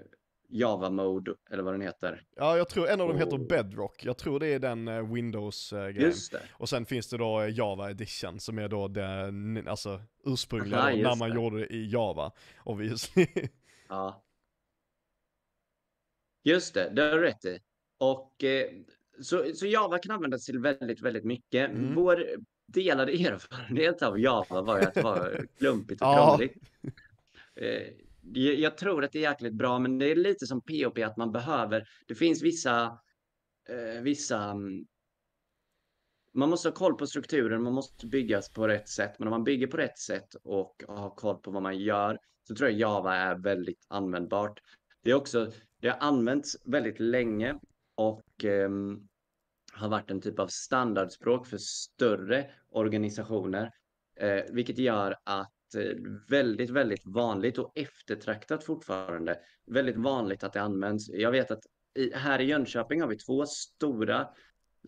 [0.51, 2.23] Java Mode eller vad den heter.
[2.37, 4.05] Ja, jag tror en av dem heter Och- Bedrock.
[4.05, 6.13] Jag tror det är den eh, Windows-grejen.
[6.53, 10.91] Och sen finns det då eh, Java Edition som är då den, alltså ursprungliga Aha,
[10.91, 11.35] då, när man det.
[11.37, 12.33] gjorde det i Java,
[12.65, 13.27] obviously.
[13.89, 14.23] Ja.
[16.45, 17.59] Just det, det har du rätt i.
[17.99, 18.71] Och eh,
[19.21, 21.71] så, så Java kan användas till väldigt, väldigt mycket.
[21.71, 21.95] Mm.
[21.95, 22.25] Vår
[22.67, 26.55] delade erfarenhet av Java var ju att det var klumpigt och krångligt.
[27.57, 27.83] Eh,
[28.33, 31.17] jag, jag tror att det är jäkligt bra, men det är lite som POP att
[31.17, 31.89] man behöver.
[32.07, 32.99] Det finns vissa,
[33.69, 34.43] eh, vissa.
[34.43, 34.87] mm,
[36.35, 39.19] Man måste ha koll på strukturen, man måste byggas på rätt sätt.
[39.19, 42.55] Men om man bygger på rätt sätt och har koll på vad man gör så
[42.55, 44.61] tror jag Java är väldigt användbart.
[45.03, 47.59] Det är också, det har använts väldigt länge
[47.95, 49.09] och och
[49.73, 53.71] har varit en typ av standardspråk för större organisationer,
[54.21, 55.97] eh, vilket gör att eh,
[56.29, 59.39] väldigt, väldigt vanligt och eftertraktat fortfarande.
[59.67, 61.09] Väldigt vanligt att det används.
[61.09, 61.63] Jag vet att
[61.95, 64.29] i, här i Jönköping har vi två stora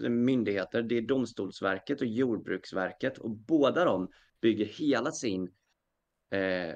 [0.03, 0.83] eh, myndigheter.
[0.83, 4.09] Det är Domstolsverket och Jordbruksverket och båda de
[4.41, 5.51] bygger hela sin
[6.31, 6.75] eh,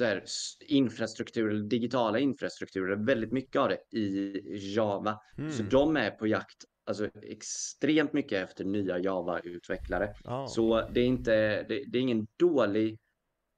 [0.00, 0.24] här,
[0.60, 4.42] infrastruktur, digitala infrastrukturer, väldigt mycket av det i
[4.74, 5.20] Java.
[5.38, 5.52] Mm.
[5.52, 10.14] Så de är på jakt alltså, extremt mycket efter nya Java-utvecklare.
[10.24, 10.46] Oh.
[10.46, 12.98] Så det är, inte, det, det är ingen dålig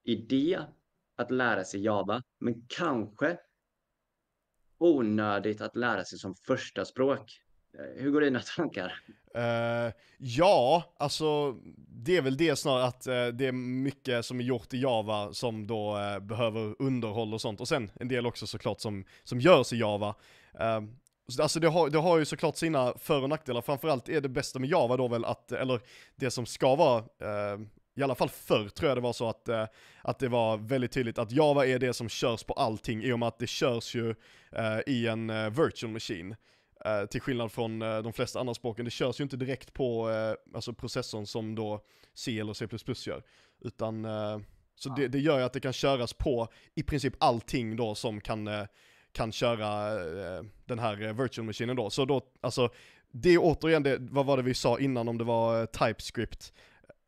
[0.05, 0.61] idé
[1.17, 3.39] att lära sig Java, men kanske
[4.79, 7.41] onödigt att lära sig som första språk.
[7.79, 9.01] Eh, hur går dina tankar?
[9.37, 11.57] Uh, eh, ja, alltså
[11.89, 15.33] det är väl det snarare att uh, det är mycket som är gjort i Java
[15.33, 17.61] som då uh, behöver underhåll och sånt.
[17.61, 20.15] Och sen en del också såklart som, som görs i Java.
[21.41, 24.59] Alltså det har, det har ju såklart sina för och nackdelar, framförallt är det bästa
[24.59, 25.81] med Java då väl att, eller
[26.17, 27.05] det som ska vara,
[27.97, 29.49] i alla fall förr tror jag det var så att,
[30.03, 33.19] att det var väldigt tydligt att Java är det som körs på allting i och
[33.19, 34.15] med att det körs ju
[34.87, 36.37] i en virtual machine.
[36.87, 40.09] Uh, till skillnad från uh, de flesta andra språken, det körs ju inte direkt på
[40.09, 41.81] uh, alltså processorn som då
[42.15, 42.67] C eller C++
[43.07, 43.23] gör.
[43.61, 44.03] Utan,
[44.75, 44.95] så ja.
[44.97, 48.49] det, det, gör ju att det kan köras på i princip allting då som kan,
[49.13, 49.95] kan köra
[50.65, 51.91] den här virtual maskinen då.
[51.91, 52.69] Så då, alltså,
[53.11, 56.53] det är återigen det, vad var det vi sa innan om det var TypeScript?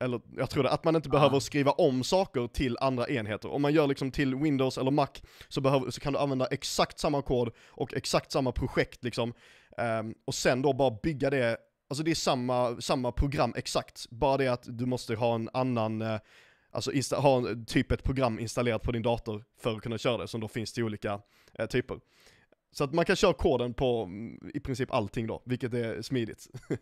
[0.03, 1.13] eller jag tror det, att man inte ah.
[1.13, 3.51] behöver skriva om saker till andra enheter.
[3.51, 5.09] Om man gör liksom till Windows eller Mac
[5.49, 9.33] så, behöver, så kan du använda exakt samma kod och exakt samma projekt liksom.
[9.79, 11.57] Um, och sen då bara bygga det,
[11.89, 16.03] alltså det är samma, samma program exakt, bara det att du måste ha en annan,
[16.03, 16.19] uh,
[16.71, 20.29] alltså ha en, typ ett program installerat på din dator för att kunna köra det,
[20.29, 21.21] som då finns till olika
[21.61, 22.01] uh, typer.
[22.71, 26.49] Så att man kan köra koden på mm, i princip allting då, vilket är smidigt.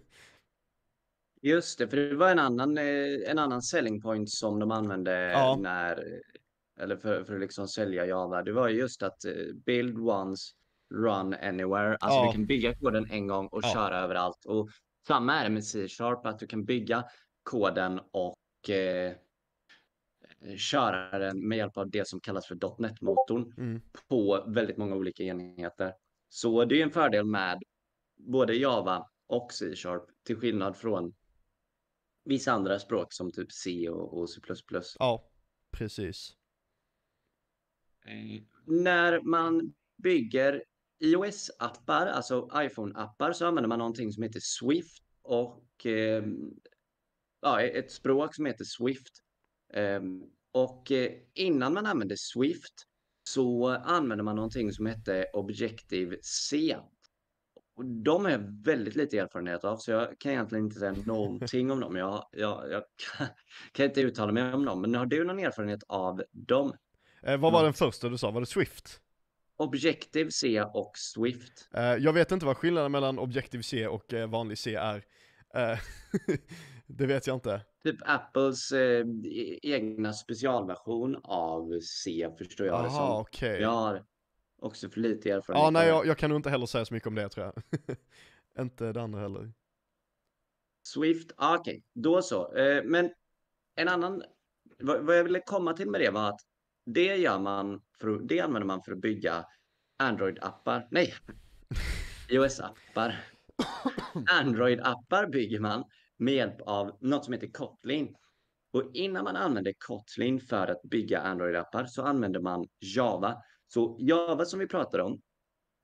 [1.43, 5.31] Just det, för det var en annan, eh, en annan selling point som de använde
[5.31, 5.57] ja.
[5.61, 6.23] när,
[6.81, 8.43] eller för, för att liksom sälja Java.
[8.43, 9.25] Det var just att
[9.67, 10.55] build once,
[10.91, 11.97] run anywhere.
[12.01, 12.27] Alltså ja.
[12.27, 13.73] du kan bygga koden en gång och ja.
[13.75, 14.45] köra överallt.
[14.45, 14.71] Och
[15.07, 17.05] samma är det med C-sharp, att du kan bygga
[17.43, 19.15] koden och eh,
[20.57, 23.81] köra den med hjälp av det som kallas för .NET-motorn mm.
[24.09, 25.95] på väldigt många olika enheter.
[26.29, 27.63] Så det är en fördel med
[28.17, 31.15] både Java och C-sharp till skillnad från
[32.25, 34.41] vissa andra språk som typ C och, C++.
[34.99, 35.31] Ja,
[35.71, 36.37] precis.
[38.07, 40.65] Eh, när man bygger
[41.01, 46.25] iOS-appar, alltså iPhone-appar, så använder man någonting som heter Swift och eh,
[47.41, 49.13] ja, ett språk som heter Swift.
[49.75, 50.01] Eh,
[50.53, 50.93] och
[51.35, 52.87] innan man använde Swift
[53.23, 56.77] så använde man någonting som hette Objective-C.
[57.77, 61.71] Och de har jag väldigt lite erfarenhet av, så jag kan egentligen inte säga någonting
[61.71, 61.97] om dem.
[61.97, 62.83] Jag, jag, jag
[63.17, 63.27] kan,
[63.73, 66.73] kan, inte uttala mig om dem, men har du någon erfarenhet av dem?
[67.23, 68.31] Eh, vad var den första du sa?
[68.31, 69.01] Var det Swift?
[69.61, 71.69] Objective-C och Swift.
[71.77, 74.97] Uh, jag vet inte vad skillnaden mellan Objective-C och uh, vanlig C är.
[74.97, 75.79] Uh,
[76.87, 77.61] det vet jag inte.
[77.83, 79.05] Typ Apples e-,
[79.63, 83.21] egna specialversion av C förstår jag Aha, det som.
[83.21, 83.61] Okay.
[83.61, 84.05] Jag har
[84.59, 85.65] också för lite erfarenhet.
[85.65, 87.63] Ja, nej, jag, jag, kan nog inte heller säga så mycket om det tror jag.
[88.65, 89.53] inte det andra heller.
[90.83, 91.83] Swift, ah, okej, okay.
[91.95, 92.53] då så.
[92.85, 93.11] men
[93.77, 94.23] en annan,
[94.79, 96.41] vad, vad jag ville komma till med det var att
[96.93, 99.47] det gör man för, det använder man för att bygga
[100.03, 100.89] Android-appar.
[100.91, 101.15] Nej,
[102.29, 103.15] iOS-appar.
[104.43, 105.85] Android-appar bygger man
[106.17, 108.17] med hjälp av något som heter Kotlin.
[108.73, 113.43] Och innan man använder Kotlin för att bygga Android-appar så använder man Java.
[113.69, 115.21] Så Java som vi pratar om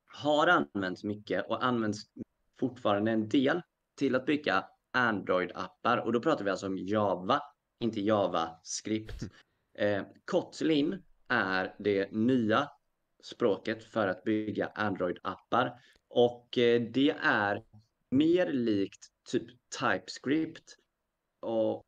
[0.06, 1.98] har använts mycket och används
[2.60, 3.62] fortfarande en del
[3.98, 5.98] till att bygga Android-appar.
[5.98, 7.42] Och då pratar vi alltså om Java,
[7.80, 9.24] inte JavaScript.
[9.78, 12.70] Eh, Kotlin är det nya
[13.22, 17.64] språket för att bygga Android-appar och eh, det är
[18.10, 19.46] mer likt typ
[19.80, 20.76] TypeScript
[21.40, 21.86] och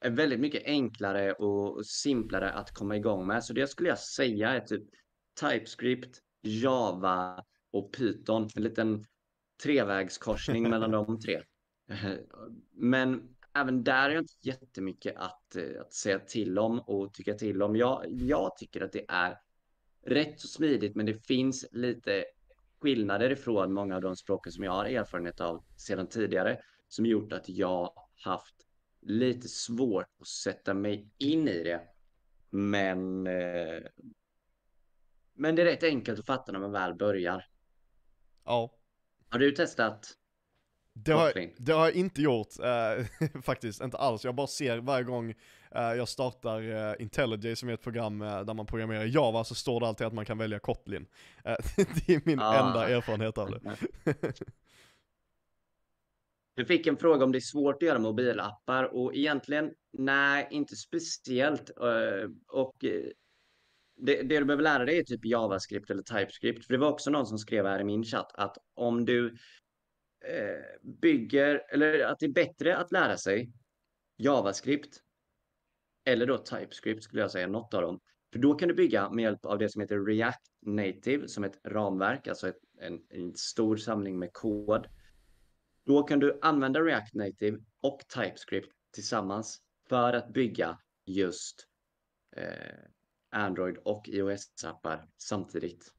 [0.00, 3.44] är väldigt mycket enklare och simplare att komma igång med.
[3.44, 4.84] Så det skulle jag säga är typ
[5.40, 8.48] TypeScript, Java och Python.
[8.56, 9.06] En liten
[9.62, 11.42] trevägskorsning mellan de tre.
[12.72, 17.34] Men även där är jag inte jättemycket att, eh, att säga till om och tycka
[17.34, 17.76] till om.
[17.76, 19.38] Jag, jag tycker att det är
[20.06, 22.24] rätt så smidigt, men det finns lite
[22.80, 27.32] skillnader ifrån många av de språken som jag har erfarenhet av sedan tidigare, som gjort
[27.32, 27.92] att jag
[28.24, 28.54] haft
[29.00, 31.80] lite svårt att sätta mig in i det.
[32.50, 33.82] Men, eh,
[35.34, 37.46] men det är rätt enkelt att fatta när man väl börjar.
[38.44, 38.74] Ja.
[39.28, 40.16] Har du testat
[41.04, 44.24] det har, det har jag inte gjort, äh, faktiskt, inte alls.
[44.24, 45.34] Jag bara ser varje gång
[45.70, 49.80] äh, jag startar äh, IntelliJ som är ett program där man programmerar Java så står
[49.80, 51.06] det alltid att man kan välja Kotlin.
[51.76, 52.68] det är min ah.
[52.68, 53.76] enda erfarenhet av det.
[56.54, 60.76] Du fick en fråga om det är svårt att göra mobilappar och egentligen nej, inte
[60.76, 61.70] speciellt.
[62.48, 62.84] Och
[64.00, 66.66] det, det du behöver lära dig är typ JavaScript eller TypeScript.
[66.66, 69.32] För det var också någon som skrev här i min chatt att om du eh,
[70.24, 73.52] Eh, bygger, eller att det är bättre att lära sig
[74.16, 75.00] JavaScript
[76.04, 78.00] eller då TypeScript skulle jag säga, något av dem.
[78.32, 81.60] För då kan du bygga med hjälp av det som heter React Native som ett
[81.64, 84.86] ramverk, alltså ett, en, en stor samling med kod.
[85.86, 91.66] Då kan du använda React Native och TypeScript tillsammans för att bygga just
[92.36, 92.76] eh,
[93.30, 95.92] Android och iOS-appar samtidigt.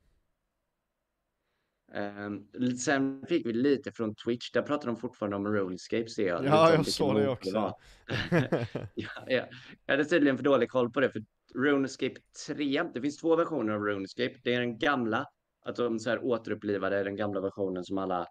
[1.94, 6.46] Um, sen fick vi lite från Twitch, där pratar de fortfarande om RuneScape ser jag.
[6.46, 7.52] Ja, jag såg det också.
[8.96, 9.46] ja, ja.
[9.86, 11.24] Jag hade tydligen för dålig koll på det, för
[11.56, 12.16] RuneScape
[12.48, 14.36] 3, det finns två versioner av RuneScape.
[14.44, 15.26] Det är den gamla,
[15.66, 18.28] att de så här återupplivade den gamla versionen som alla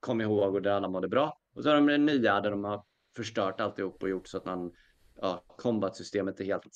[0.00, 1.40] kom ihåg och där alla mådde bra.
[1.54, 2.84] Och så har de den nya där de har
[3.16, 4.72] förstört alltihop och gjort så att man,
[5.20, 6.66] ja, combat-systemet är helt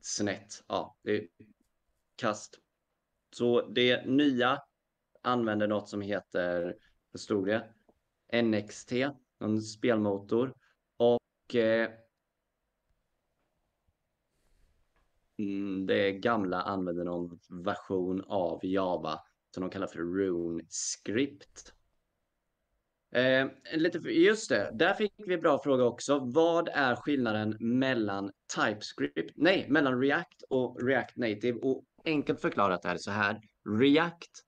[0.00, 0.64] snett.
[0.68, 1.26] Ja, det är
[2.16, 2.58] kast.
[3.30, 4.62] Så det nya
[5.26, 6.76] använder något som heter,
[7.12, 7.68] vad stod det?
[8.42, 8.92] NXT,
[9.38, 10.54] en spelmotor.
[10.96, 11.90] Och eh,
[15.38, 19.20] mm, det gamla använder någon version av Java
[19.54, 21.72] som de kallar för runescript.
[23.10, 26.18] Eh, lite, just det, där fick vi bra fråga också.
[26.18, 31.58] Vad är skillnaden mellan TypeScript, nej, mellan React och React Native?
[31.58, 33.40] Och enkelt förklarat är det så här.
[33.80, 34.45] React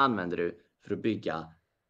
[0.00, 1.46] använder du för att bygga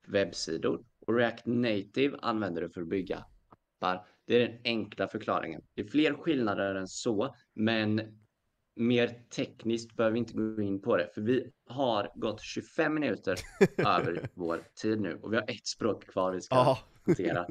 [0.07, 4.07] webbsidor och React Native använder du för att bygga appar.
[4.27, 5.63] Det är den enkla förklaringen.
[5.75, 8.01] Det är fler skillnader än så, men
[8.77, 13.39] mer tekniskt behöver vi inte gå in på det, för vi har gått 25 minuter
[13.77, 17.47] över vår tid nu och vi har ett språk kvar vi ska hantera.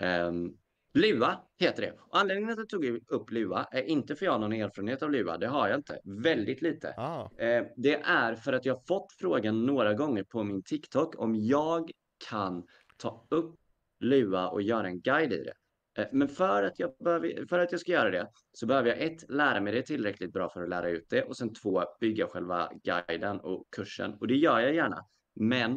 [0.00, 0.56] um,
[0.94, 1.92] Lua heter det.
[1.92, 5.02] Och anledningen till att jag tog upp Lua är inte för jag har någon erfarenhet
[5.02, 5.38] av Lua.
[5.38, 5.98] Det har jag inte.
[6.04, 6.94] Väldigt lite.
[6.96, 7.30] Ah.
[7.38, 11.90] Eh, det är för att jag fått frågan några gånger på min TikTok om jag
[12.30, 12.66] kan
[12.96, 13.54] ta upp
[14.00, 15.54] Lua och göra en guide i det.
[16.02, 19.02] Eh, men för att, jag behöver, för att jag ska göra det så behöver jag
[19.02, 22.26] ett, lära mig det tillräckligt bra för att lära ut det och sen två, bygga
[22.26, 24.14] själva guiden och kursen.
[24.14, 25.06] Och det gör jag gärna.
[25.34, 25.72] Men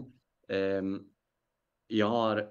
[0.49, 0.81] eh,
[1.87, 2.49] jag har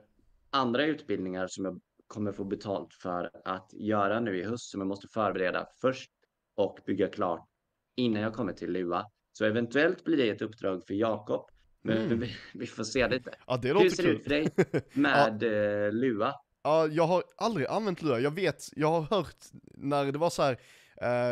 [0.50, 4.88] andra utbildningar som jag kommer få betalt för att göra nu i höst som jag
[4.88, 6.10] måste förbereda först
[6.56, 7.48] och bygga klart
[7.96, 9.06] innan jag kommer till Lua.
[9.32, 11.50] Så eventuellt blir det ett uppdrag för Jakob.
[11.82, 12.20] Men mm.
[12.20, 13.30] vi, vi, får se lite.
[13.46, 14.48] Ja, det Hur ser det ut för dig
[14.92, 15.48] med ja.
[15.48, 16.34] Eh, Lua?
[16.62, 18.20] Ja, jag har aldrig använt Lua.
[18.20, 19.36] Jag vet, jag har hört
[19.74, 20.56] när det var så här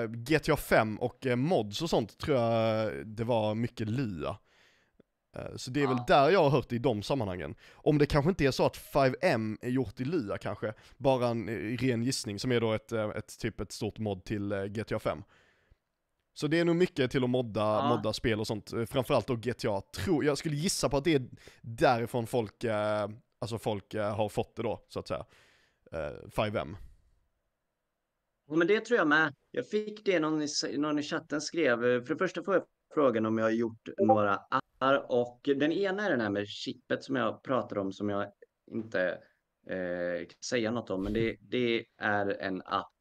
[0.04, 4.36] uh, GTA 5 och uh, mods och sånt tror jag det var mycket Lua.
[5.36, 7.54] Eh, så det är väl där jag har hört det i de sammanhangen.
[7.72, 11.48] Om det kanske inte är så att 5M är gjort i Lua kanske, bara en
[11.48, 14.98] eh, ren gissning som är då ett, eh, ett typ ett stort mod till GTA
[14.98, 15.22] 5.
[16.34, 17.88] Så det är nog mycket till att modda, ja.
[17.88, 19.80] modda spel och sånt, framförallt då GTA.
[19.80, 21.22] Tror, jag skulle gissa på att det är
[21.60, 22.64] därifrån folk,
[23.38, 25.24] alltså folk har fått det då, så att säga.
[26.30, 26.76] 5M.
[28.48, 29.34] Ja, men det tror jag med.
[29.50, 31.80] Jag fick det någon i, någon i chatten skrev.
[31.80, 32.64] För det första får jag
[32.94, 34.40] frågan om jag har gjort några
[34.90, 38.32] och den ena är den här med chippet som jag pratar om som jag
[38.70, 39.18] inte
[39.66, 42.92] eh, kan säga något om, men det, det är en app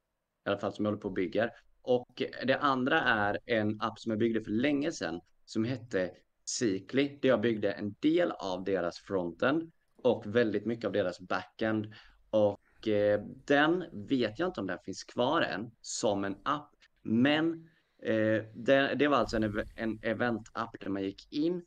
[0.46, 1.52] i alla fall som jag håller på och bygger.
[1.82, 6.12] Och det andra är en app som jag byggde för länge sedan som hette
[6.46, 11.94] Sikli, där jag byggde en del av deras frontend och väldigt mycket av deras backend.
[12.30, 16.70] Och eh, den vet jag inte om den finns kvar än som en app,
[17.04, 17.68] men
[18.04, 21.66] Eh, det, det, var alltså en, en event-app där man gick in,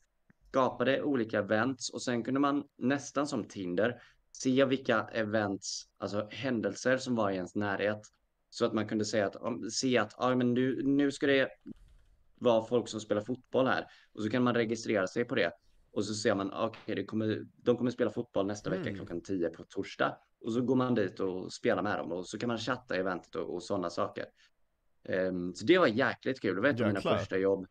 [0.55, 4.03] skapade olika events och sen kunde man nästan som Tinder
[4.33, 8.01] se vilka events, alltså händelser som var i ens närhet.
[8.51, 11.49] Så att man kunde säga att, se att ah, men nu, nu ska det
[12.35, 13.87] vara folk som spelar fotboll här.
[14.13, 15.53] Och så kan man registrera sig på det.
[15.93, 18.95] Och så ser man, okej, okay, kommer, de kommer spela fotboll nästa vecka mm.
[18.95, 20.19] klockan 10 på torsdag.
[20.41, 22.99] Och så går man dit och spelar med dem och så kan man chatta i
[22.99, 24.25] eventet och, och sådana saker.
[25.09, 26.55] Um, så det var jäkligt kul.
[26.55, 27.67] Det var ett av mina första jobb.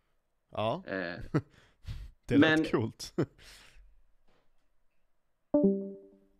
[0.51, 0.84] Ja.
[0.91, 1.41] Uh,
[2.26, 2.61] det men...
[2.61, 3.13] lät coolt.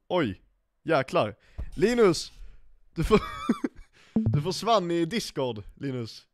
[0.08, 0.42] Oj,
[0.84, 1.36] jäklar.
[1.76, 2.32] Linus!
[2.96, 3.20] Du, får
[4.14, 6.28] du försvann i Discord, Linus.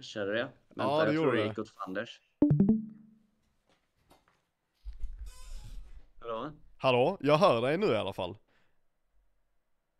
[0.00, 0.48] Körde det?
[0.68, 2.20] Vänta, ja, det jag tror det gick åt fanders.
[6.20, 6.52] Hallå?
[6.76, 8.36] Hallå, jag hör dig nu i alla fall.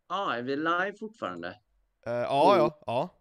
[0.09, 1.49] Ja, är vi live fortfarande?
[1.49, 3.20] Uh, ja, ja, ja.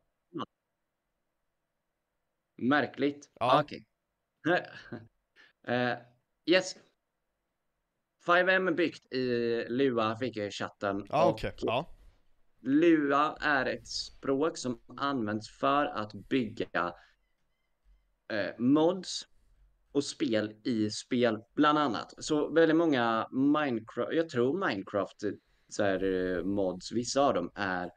[2.62, 3.32] Märkligt.
[3.40, 3.62] Ja.
[3.64, 3.86] Okej.
[4.48, 4.62] Okay.
[5.76, 5.98] uh,
[6.46, 6.76] yes.
[8.28, 11.06] 5M är byggt i Lua, fick jag i chatten.
[11.10, 11.48] Ja, okej.
[11.48, 11.68] Okay.
[11.68, 11.96] Ja.
[12.62, 16.94] Lua är ett språk som används för att bygga
[18.34, 19.28] eh, mods
[19.92, 22.14] och spel i spel, bland annat.
[22.18, 25.18] Så väldigt många Minecraft, jag tror Minecraft,
[25.70, 27.92] så här, eh, mods, vissa av dem är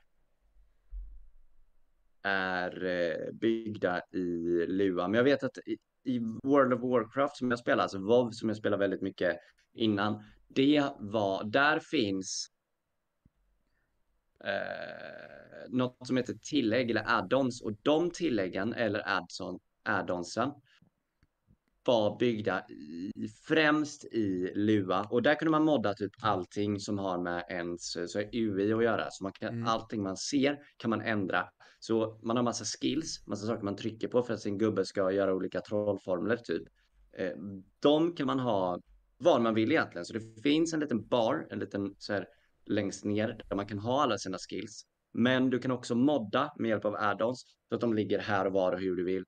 [2.23, 5.09] är eh, byggda i Lua.
[5.09, 5.59] Men jag vet att
[6.05, 9.39] i, World of Warcraft som jag spelar, alltså WoW som jag spelar väldigt mycket
[9.75, 12.51] innan, det var, där finns
[14.45, 20.53] eh, något som heter tillägg eller add-ons och de tilläggen eller add-on, add-onsen
[21.85, 23.13] var byggda i,
[23.49, 28.21] främst i Lua och där kunde man modda typ allting som har med ens så
[28.33, 29.11] UI att göra.
[29.11, 29.67] Så man kan, mm.
[29.67, 31.49] allting man ser kan man ändra.
[31.83, 35.13] Så man har massa skills, massa saker man trycker på för att sin gubbe ska
[35.13, 36.63] göra olika trollformler typ.
[37.13, 37.33] Eh,
[37.81, 38.81] de kan man ha
[39.19, 40.05] var man vill egentligen.
[40.05, 42.27] Så det finns en liten bar, en liten så här
[42.67, 44.83] längst ner där man kan ha alla sina skills.
[45.13, 48.53] Men du kan också modda med hjälp av add-ons så att de ligger här och
[48.53, 49.25] var och hur du vill.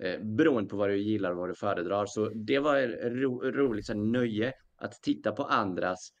[0.00, 2.06] Eh, beroende på vad du gillar och vad du föredrar.
[2.06, 6.12] Så det var ro, roligt så nöje att titta på andras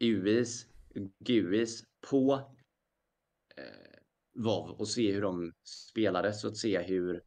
[0.00, 0.66] UIs,
[1.18, 2.34] GUIs på
[3.56, 3.85] eh,
[4.36, 6.32] WoW och se hur de spelade.
[6.32, 7.22] Så att se hur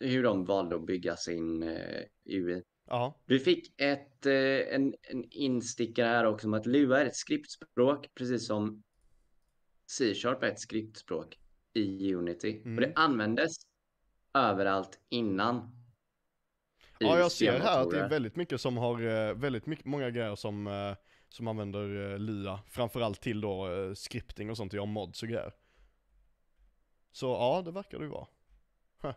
[0.00, 2.62] hur de valde att bygga sin eh, UI.
[2.86, 3.20] Ja.
[3.26, 8.14] Du fick ett, eh, en, en instickare här också om att Lua är ett skriptspråk,
[8.14, 8.82] precis som
[9.86, 11.38] C-sharp är ett skriptspråk
[11.72, 12.62] i Unity.
[12.64, 12.74] Mm.
[12.74, 13.56] Och det användes
[14.34, 15.84] överallt innan.
[16.98, 20.10] Ja, jag ser här att det är väldigt mycket som har, eh, väldigt mycket, många
[20.10, 20.96] grejer som, eh,
[21.34, 22.60] som använder eh, Lua.
[22.66, 25.52] Framförallt till då scripting och sånt, jag mods och grejer.
[27.12, 28.26] Så ja, det verkar det ju vara.
[29.02, 29.12] Huh.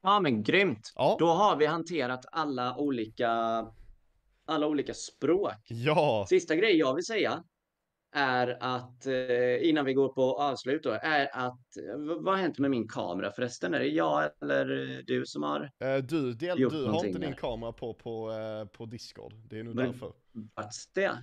[0.00, 0.92] Ja men grymt!
[0.96, 1.16] Ja.
[1.18, 3.30] Då har vi hanterat alla olika,
[4.44, 5.66] alla olika språk.
[5.68, 6.26] Ja!
[6.28, 7.44] Sista grejen jag vill säga
[8.12, 11.60] är att, eh, innan vi går på avslut då, är att
[11.96, 13.74] vad har hänt med min kamera förresten?
[13.74, 14.66] Är det jag eller
[15.06, 18.86] du som har eh, Du, del, du har inte din kamera på, på, eh, på
[18.86, 20.12] Discord, det är nog därför.
[20.54, 21.18] Varts det?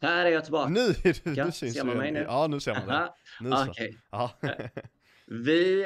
[0.00, 0.70] Här är jag tillbaka.
[0.70, 1.12] Nu, du,
[1.44, 2.24] du syns Ser man mig nu?
[2.28, 3.70] Ja, nu ser man det.
[3.70, 3.96] Okej.
[4.12, 4.68] Okay.
[5.26, 5.82] vi,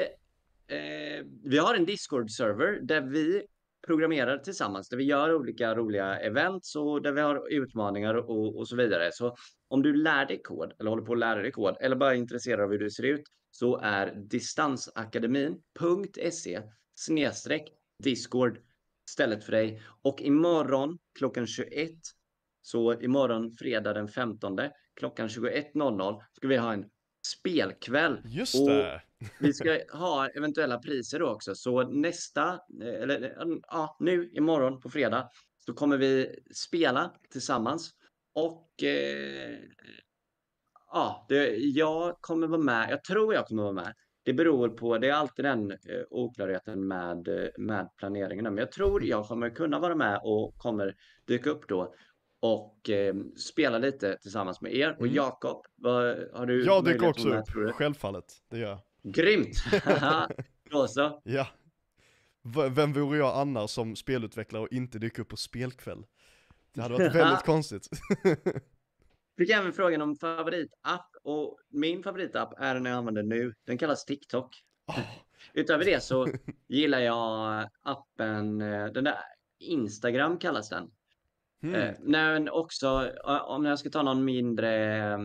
[0.67, 3.45] eh, vi har en Discord-server där vi
[3.87, 8.67] programmerar tillsammans, där vi gör olika roliga events och där vi har utmaningar och, och
[8.67, 9.09] så vidare.
[9.11, 9.35] Så
[9.67, 12.17] om du lär dig kod eller håller på att lära dig kod eller bara är
[12.17, 16.61] intresserad av hur det ser ut så är distansakademin.se
[16.95, 17.73] snedstreck
[18.03, 18.59] discord
[19.09, 19.81] stället för dig.
[20.01, 21.91] Och imorgon klockan 21
[22.61, 24.59] så imorgon fredag den 15
[24.95, 26.85] klockan 21.00 ska vi ha en
[27.21, 28.21] spelkväll.
[28.25, 29.01] Just det.
[29.39, 31.55] vi ska ha eventuella priser då också.
[31.55, 33.35] Så nästa, eller
[33.67, 35.29] ja, nu imorgon på fredag
[35.65, 37.91] så kommer vi spela tillsammans.
[38.33, 39.59] Och eh,
[40.91, 42.91] ja, det, jag kommer vara med.
[42.91, 43.93] Jag tror jag kommer vara med.
[44.23, 45.77] Det beror på, det är alltid den eh,
[46.09, 48.43] oklarheten med, med planeringen.
[48.43, 50.95] Men jag tror jag kommer kunna vara med och kommer
[51.27, 51.93] dyka upp då
[52.41, 54.95] och eh, spela lite tillsammans med er.
[54.99, 55.15] Och mm.
[55.15, 55.65] Jakob,
[56.33, 58.25] har du Jag dyker också upp, självfallet.
[58.49, 58.79] Det gör jag.
[59.03, 59.55] Grymt!
[60.71, 61.21] Då så.
[61.23, 61.47] Ja.
[62.41, 66.05] V vem vore jag annars som spelutvecklare och inte dyker upp på spelkväll?
[66.73, 67.89] Det hade varit väldigt konstigt.
[69.37, 73.53] Fick även frågan om favoritapp och min favoritapp är den jag använder nu.
[73.65, 74.63] Den kallas TikTok.
[74.87, 74.99] Oh.
[75.53, 76.27] Utöver det så
[76.67, 79.17] gillar jag appen, eh, den där
[79.59, 80.91] Instagram kallas den.
[81.63, 81.75] Mm.
[81.75, 83.11] Eh, nej, men också
[83.43, 85.17] om jag ska ta någon mindre,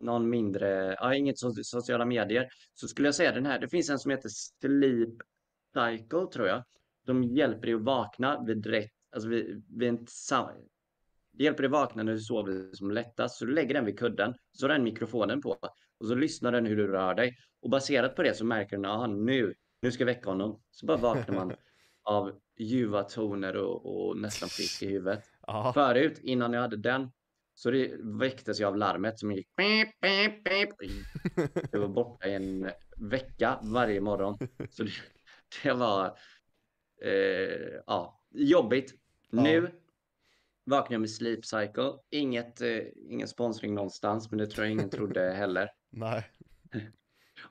[0.00, 3.58] någon mindre, ja, inget so sociala medier, så skulle jag säga den här.
[3.58, 5.14] Det finns en som heter Sleep
[5.74, 6.64] Cycle tror jag.
[7.06, 10.06] De hjälper dig att vakna vid rätt, alltså vid, vid en,
[11.32, 13.38] det hjälper dig vakna när du sover som lättast.
[13.38, 15.58] Så du lägger den vid kudden, så har den mikrofonen på
[15.98, 17.36] och så lyssnar den hur du rör dig.
[17.62, 20.62] Och baserat på det så märker den, aha nu, nu ska jag väcka honom.
[20.70, 21.52] Så bara vaknar man
[22.02, 25.24] av ljuva toner och, och nästan frisk i huvudet.
[25.52, 25.72] Aha.
[25.72, 27.10] Förut, innan jag hade den,
[27.54, 29.48] så det väcktes jag av larmet som gick.
[31.72, 34.38] Jag var borta i en vecka varje morgon.
[34.70, 34.90] Så det,
[35.62, 36.18] det var
[37.02, 38.94] eh, ja, jobbigt.
[39.30, 39.42] Ja.
[39.42, 39.70] Nu
[40.64, 41.92] vaknar jag med Sleep Cycle.
[42.10, 45.70] Inget, eh, ingen sponsring någonstans, men det tror jag ingen trodde heller.
[45.90, 46.30] Nej.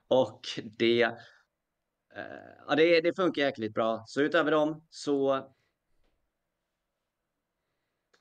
[0.07, 0.41] Och
[0.77, 1.11] det, eh,
[2.67, 4.03] ja, det, det funkar jäkligt bra.
[4.07, 5.47] Så utöver dem så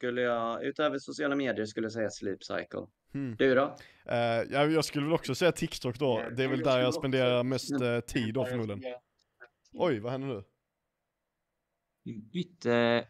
[0.01, 2.87] skulle jag, utöver sociala medier skulle jag säga Sleep Cycle.
[3.13, 3.37] Hmm.
[3.37, 3.65] Du då?
[3.65, 4.17] Uh,
[4.51, 6.25] ja, jag skulle väl också säga TikTok då.
[6.37, 8.95] Det är väl där jag spenderar mest uh, tid då förmodligen.
[9.73, 10.43] Oj, vad händer nu?
[12.33, 13.07] bytte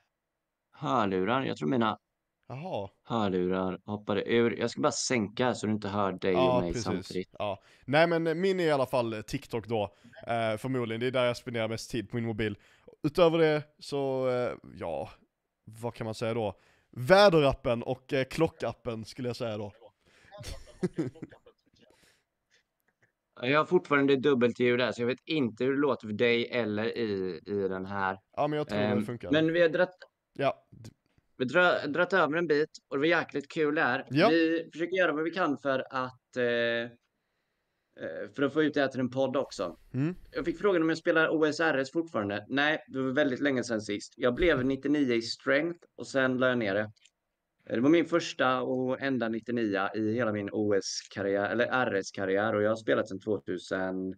[0.72, 1.44] hörlurar.
[1.44, 1.98] Jag tror mina
[2.48, 2.88] Jaha.
[3.02, 4.58] hörlurar hoppade ur.
[4.58, 6.84] Jag ska bara sänka så du inte hör dig och Ja, mig precis.
[6.84, 7.34] samtidigt.
[7.38, 7.62] Ja.
[7.84, 9.82] Nej men min är i alla fall TikTok då,
[10.26, 11.00] eh, förmodligen.
[11.00, 12.56] Det är där jag spenderar mest tid på min mobil.
[13.02, 15.10] Utöver det så, eh, ja,
[15.64, 16.56] vad kan man säga då?
[16.92, 19.72] Väderappen och eh, klockappen skulle jag säga då.
[23.42, 26.84] Jag har fortfarande dubbelljud där så jag vet inte hur det låter för dig eller
[26.98, 28.18] i, i den här.
[28.36, 29.30] Ja men jag tror det Ehm, funkar.
[29.30, 29.94] men vi har dratt,
[30.32, 30.66] Ja,
[31.36, 34.06] vi har dratt över en bit och det var jäkligt kul där.
[34.10, 34.28] Ja.
[34.28, 36.96] Vi försöker göra vad vi kan för att eh,
[38.34, 39.76] för att få ut det här till en podd också.
[39.94, 40.14] mm.
[40.30, 42.46] Jag fick frågan om jag spelar OSRS fortfarande.
[42.48, 44.14] Nej, det var väldigt länge sedan sist.
[44.16, 46.90] Jag blev 99 i strength och sen la jag ner det.
[47.64, 52.68] Det var min första och enda 99 i hela min OS-karriär, eller RS-karriär och jag
[52.68, 54.16] har spelat sedan 2004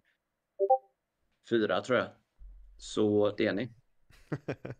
[1.87, 2.09] tror jag.
[2.79, 3.73] Så det är ni.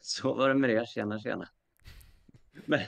[0.00, 0.88] Så var det med det.
[0.88, 1.48] Tjena, tjena.
[2.66, 2.80] Men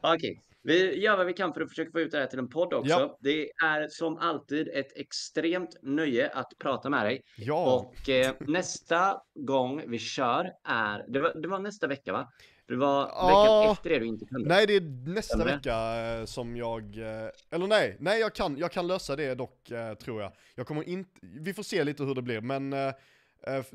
[0.00, 2.48] okej, vi gör vad vi kan för att försöka få ut det här till en
[2.48, 2.90] podd också.
[2.90, 3.18] Ja.
[3.20, 7.22] Det är som alltid ett extremt nöje att prata med dig.
[7.36, 12.32] ja, Och eh, nästa gång vi kör är, det var, det var nästa vecka va?
[12.66, 14.48] Det var veckan efter det du inte kunde.
[14.48, 18.72] nej det är nästa vecka eh, som jag, eh, eller nej, nej jag kan, jag
[18.72, 20.32] kan lösa det dock eh, tror jag.
[20.54, 22.74] Jag kommer inte, vi får se lite hur det blir men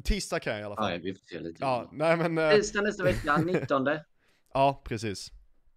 [0.04, 0.92] tisdag kan jag i alla fall.
[0.92, 1.58] Ja, vi får se lite.
[1.62, 3.88] Ja, nej men, Tisdag nästa vecka, 19.
[4.56, 5.32] Ja precis.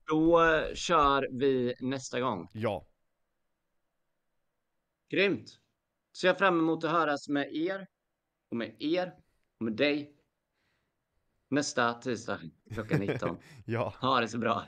[0.07, 2.49] Då eh, kör vi nästa gång.
[2.53, 2.87] Ja.
[5.11, 5.59] Grymt.
[6.13, 7.87] Så jag fram emot att höras med er
[8.51, 9.15] och med er
[9.59, 10.15] och med dig
[11.49, 12.41] nästa tisdag
[12.75, 13.39] klockan 19.
[13.65, 14.65] Ja, Ha det så bra.